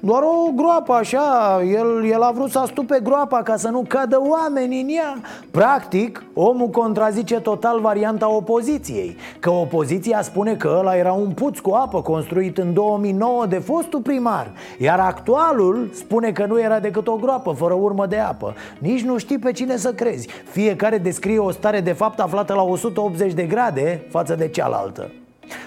[0.00, 1.60] doar o groapă așa.
[1.72, 5.20] El, el a vrut să astupe groapa ca să nu cadă oameni în ea.
[5.50, 9.16] Practic, omul contrazice total varianta opoziției.
[9.38, 14.00] Că opoziția spune că ăla era un puț cu apă construit în 2009 de fostul
[14.00, 14.50] primar.
[14.78, 18.54] Iar actualul spune că nu era decât o groapă fără urmă de apă.
[18.78, 20.28] Nici nu știi pe cine să crezi.
[20.50, 25.10] Fiecare descrie o stare de fapt aflată la 180 de grade față de cealaltă.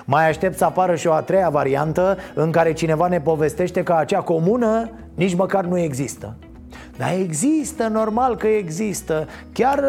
[0.05, 3.93] Mai aștept să apară și o a treia variantă în care cineva ne povestește că
[3.93, 6.35] acea comună nici măcar nu există.
[6.97, 9.27] Dar există, normal că există.
[9.53, 9.83] Chiar,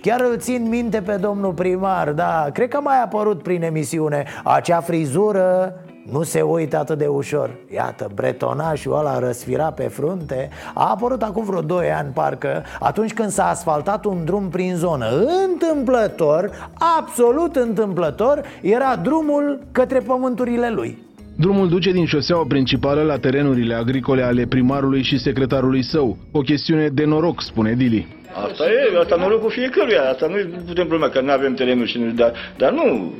[0.00, 2.46] chiar îl țin minte pe domnul primar, da.
[2.52, 5.74] Cred că a mai apărut prin emisiune Acea frizură
[6.10, 7.50] nu se uită atât de ușor.
[7.74, 10.48] Iată, bretonașul ăla răsfira pe frunte.
[10.74, 15.06] A apărut acum vreo 2 ani, parcă Atunci când s-a asfaltat un drum prin zonă.
[15.48, 16.50] Întâmplător,
[16.98, 21.06] absolut întâmplător Era drumul către pământurile lui.
[21.36, 26.16] Drumul duce din șoseaua principală la terenurile agricole ale primarului și secretarului său.
[26.32, 28.06] O chestiune de noroc, spune Dili.
[28.46, 30.36] Asta e, asta norocul fiecăruia, asta nu
[30.66, 33.12] putem problema că nu avem terenuri, și nu, dar, dar nu,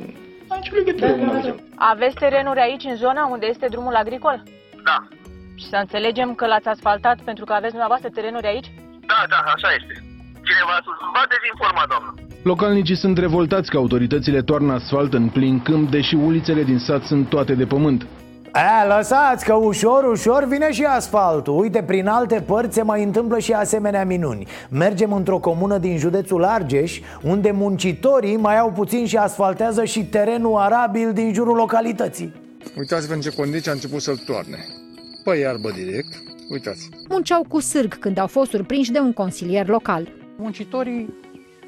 [0.55, 4.43] nicio legătură cu Aveți terenuri aici, în zona unde este drumul agricol?
[4.83, 5.07] Da.
[5.55, 8.71] Și să înțelegem că l-ați asfaltat pentru că aveți dumneavoastră terenuri aici?
[9.11, 9.93] Da, da, așa este.
[10.47, 10.75] Cineva
[11.13, 12.13] v-a dezinformat, doamnă.
[12.43, 17.29] Localnicii sunt revoltați că autoritățile toarnă asfalt în plin câmp, deși ulițele din sat sunt
[17.29, 18.07] toate de pământ.
[18.51, 21.59] A, lăsați că ușor, ușor vine și asfaltul.
[21.59, 24.47] Uite, prin alte părți se mai întâmplă și asemenea minuni.
[24.69, 30.57] Mergem într-o comună din județul Argeș Unde muncitorii mai au puțin și asfaltează și terenul
[30.57, 32.33] arabil din jurul localității.
[32.77, 34.57] Uitați-vă în ce condiții a început să-l toarne.
[35.23, 36.89] Pe iarbă direct, uitați.
[37.09, 40.07] Munceau cu sârg când au fost surprinși de un consilier local.
[40.37, 41.13] Muncitorii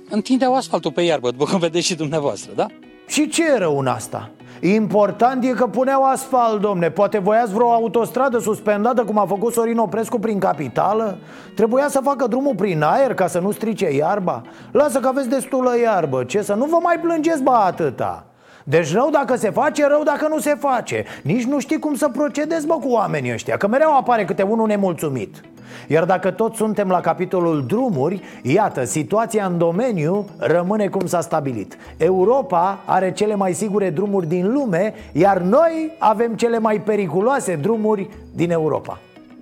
[0.09, 2.65] întindeau asfaltul pe iarbă, după cum vedeți și dumneavoastră, da?
[3.11, 4.29] Și ce e rău în asta?
[4.61, 6.89] Important e că puneau asfalt, domne.
[6.89, 11.17] Poate voiați vreo autostradă suspendată Cum a făcut Sorin Oprescu prin capitală?
[11.55, 14.41] Trebuia să facă drumul prin aer Ca să nu strice iarba?
[14.71, 16.23] Lasă că aveți destulă iarbă.
[16.23, 18.25] Ce să nu vă mai plângeți, ba atâta
[18.71, 22.09] deci rău dacă se face, rău dacă nu se face Nici nu știi cum să
[22.09, 25.41] procedezi, bă, cu oamenii ăștia Că mereu apare câte unul nemulțumit
[25.87, 31.77] iar dacă tot suntem la capitolul drumuri, iată, situația în domeniu rămâne cum s-a stabilit.
[31.97, 38.09] Europa are cele mai sigure drumuri din lume, iar noi avem cele mai periculoase drumuri
[38.35, 38.99] din Europa.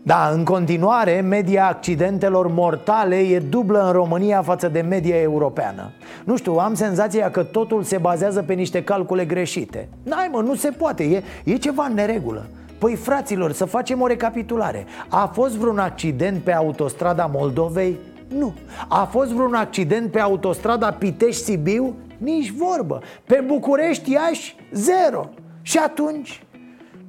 [0.10, 5.92] Da, în continuare, media accidentelor mortale e dublă în România față de media europeană
[6.24, 10.56] Nu știu, am senzația că totul se bazează pe niște calcule greșite N-ai mă, nu
[10.56, 12.46] se poate, e, e ceva în neregulă
[12.78, 17.98] Păi fraților, să facem o recapitulare A fost vreun accident pe autostrada Moldovei?
[18.38, 18.54] Nu
[18.88, 21.96] A fost vreun accident pe autostrada Pitești-Sibiu?
[22.18, 24.56] Nici vorbă Pe București-Iași?
[24.72, 25.30] Zero
[25.62, 26.44] Și atunci?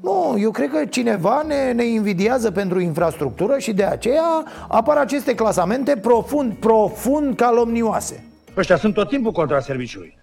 [0.02, 5.34] Nu, eu cred că cineva ne, ne invidiază pentru infrastructură și de aceea apar aceste
[5.34, 8.24] clasamente profund, profund calomnioase
[8.56, 10.18] Ăștia sunt tot timpul contra serviciului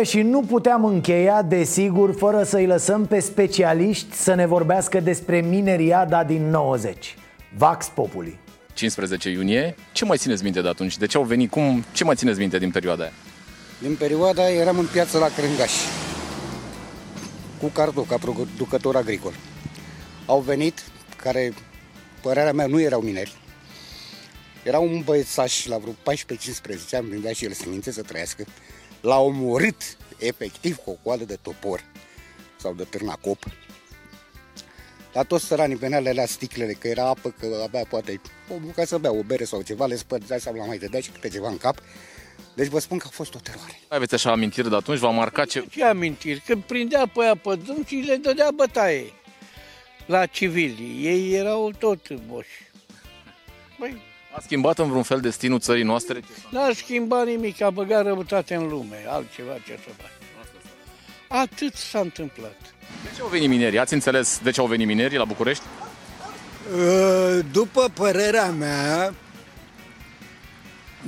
[0.00, 5.40] E, și nu puteam încheia, desigur, fără să-i lăsăm pe specialiști să ne vorbească despre
[5.40, 7.16] mineriada din 90
[7.56, 8.38] Vax Populi
[8.74, 10.98] 15 iunie, ce mai țineți minte de atunci?
[10.98, 11.50] De ce au venit?
[11.50, 11.84] Cum?
[11.92, 13.12] Ce mai țineți minte din perioada aia?
[13.78, 15.72] Din perioada eram în piață la Crângaș
[17.60, 19.32] cu Cardo ca producător agricol.
[20.26, 20.82] Au venit,
[21.16, 21.52] care,
[22.22, 23.36] părerea mea, nu erau mineri.
[24.64, 25.96] Era un băiețaș la vreo 14-15
[26.92, 28.44] ani, vindea și el semințe să trăiască
[29.00, 31.84] l-a omorât efectiv cu o coadă de topor
[32.60, 33.44] sau de târnacop.
[35.12, 38.20] La toți săranii venea le la sticlele, că era apă, că abia poate
[38.54, 41.10] o buca să bea o bere sau ceva, le spărgea sau la mai dădea și
[41.10, 41.78] câte ceva în cap.
[42.54, 43.80] Deci vă spun că a fost o teroare.
[43.88, 44.98] Aveți așa amintiri de atunci?
[44.98, 45.64] V-a marcat ce...
[45.70, 46.40] Ce amintiri?
[46.40, 49.12] Când prindea pe aia pe drum și le dădea bătaie
[50.06, 51.06] la civili.
[51.06, 52.70] Ei erau tot boși.
[53.78, 54.02] Băi,
[54.36, 56.20] a schimbat în vreun fel destinul țării noastre?
[56.50, 60.10] N-a schimbat nimic, a băgat răutate în lume, altceva ce să fac.
[61.40, 62.56] Atât s-a întâmplat.
[63.02, 63.78] De ce au venit minerii?
[63.78, 65.64] Ați înțeles de ce au venit minerii la București?
[66.78, 69.14] Ă, după părerea mea,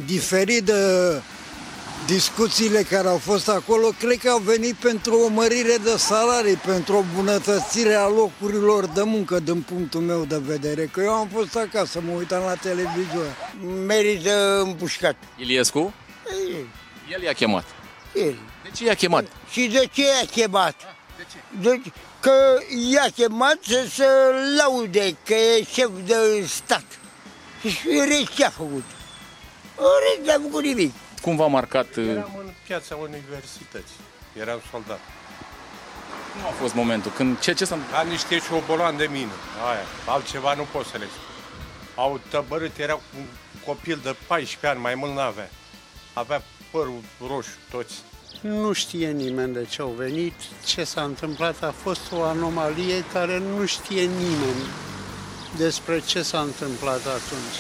[0.07, 0.73] diferit de
[2.07, 6.97] discuțiile care au fost acolo, cred că au venit pentru o mărire de salarii, pentru
[6.97, 10.85] o bunătățire a locurilor de muncă, din punctul meu de vedere.
[10.93, 13.37] Că eu am fost acasă, mă uitam la televizor.
[13.87, 15.17] Merită împușcat.
[15.37, 15.95] Iliescu?
[16.49, 16.67] Ei.
[17.13, 17.65] El i-a chemat.
[18.15, 18.39] El.
[18.63, 19.27] De ce i-a chemat?
[19.51, 20.75] Și de ce i-a chemat?
[21.17, 21.69] De ce?
[21.69, 21.83] De,
[22.21, 22.59] că
[22.93, 24.07] i-a chemat să se
[24.57, 26.85] laude că e șef de stat.
[27.61, 27.77] Și
[28.37, 28.85] ce a făcut?
[29.77, 30.93] Ori, n-am făcut nimic.
[31.23, 31.97] Cum v-a marcat?
[31.97, 34.01] uh, Eram în piața universității.
[34.41, 35.01] Eram soldat.
[36.33, 37.11] Cum a fost momentul?
[37.11, 39.33] Când, ce, ce s-a Ca niște șobolani de mină.
[39.71, 39.85] Aia.
[40.15, 41.35] Altceva nu pot să le spun.
[41.95, 43.25] Au tăbărât, era un
[43.67, 45.51] copil de 14 ani, mai mult n-avea.
[46.13, 47.95] Avea părul roșu, toți.
[48.41, 51.63] Nu știe nimeni de ce au venit, ce s-a întâmplat.
[51.63, 54.63] A fost o anomalie care nu știe nimeni
[55.57, 57.57] despre ce s-a întâmplat atunci.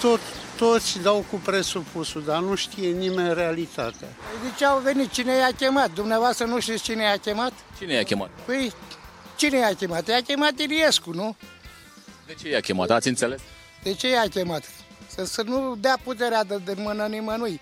[0.00, 0.20] Tot,
[0.56, 4.08] toți dau cu presupusul, dar nu știe nimeni realitatea.
[4.42, 5.10] De ce au venit?
[5.10, 5.90] Cine i-a chemat?
[5.92, 7.52] Dumneavoastră nu știți cine i-a chemat?
[7.78, 8.30] Cine i-a chemat?
[8.44, 8.72] Păi,
[9.36, 10.08] cine i-a chemat?
[10.08, 11.36] I-a chemat Iliescu, nu?
[12.26, 12.90] De ce i-a chemat?
[12.90, 13.40] Ați înțeles?
[13.82, 14.64] De ce i-a chemat?
[15.06, 17.60] Să, să nu dea puterea de, de mână nimănui.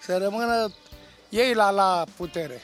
[0.00, 0.72] Să rămână
[1.28, 2.62] ei la, la putere.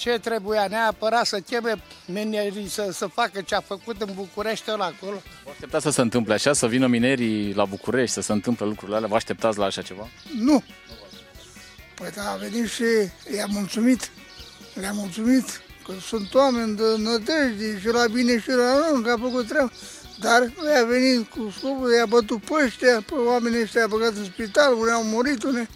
[0.00, 4.84] Ce trebuia neapărat să cheme minerii să, să facă ce a făcut în București ăla
[4.84, 5.22] acolo?
[5.44, 8.96] Vă așteptați să se întâmple așa, să vină minerii la București, să se întâmple lucrurile
[8.96, 9.08] alea?
[9.08, 10.08] Vă așteptați la așa ceva?
[10.38, 10.62] Nu.
[11.94, 12.84] Păi da, a venit și
[13.36, 14.10] i-a mulțumit.
[14.74, 19.18] Le-a mulțumit că sunt oameni de nădejde și la bine și la rău, că a
[19.20, 19.72] făcut treabă.
[20.20, 24.14] Dar lui a venit cu scopul, i-a bătut pe ăștia, pe oamenii ăștia, a băgat
[24.14, 25.68] în spital, unii au murit, unii...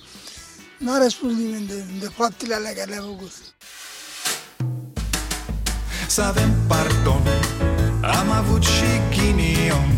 [0.78, 3.32] N-a răspuns nimeni de, de faptele alea care le-a făcut.
[6.14, 7.22] Să avem pardon.
[8.00, 9.90] Am avut și ghinion.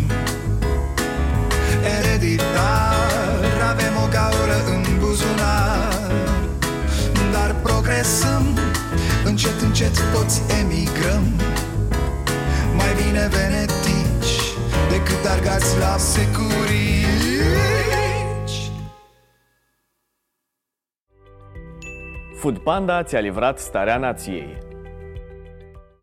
[1.99, 6.11] Ereditar Avem o gaură în buzunar.
[7.33, 8.59] Dar progresăm
[9.25, 11.25] Încet, încet toți emigrăm.
[12.77, 14.35] Mai bine venetici
[14.91, 16.61] Decât argați la securici.
[22.39, 24.66] Food Panda ți-a livrat starea nației.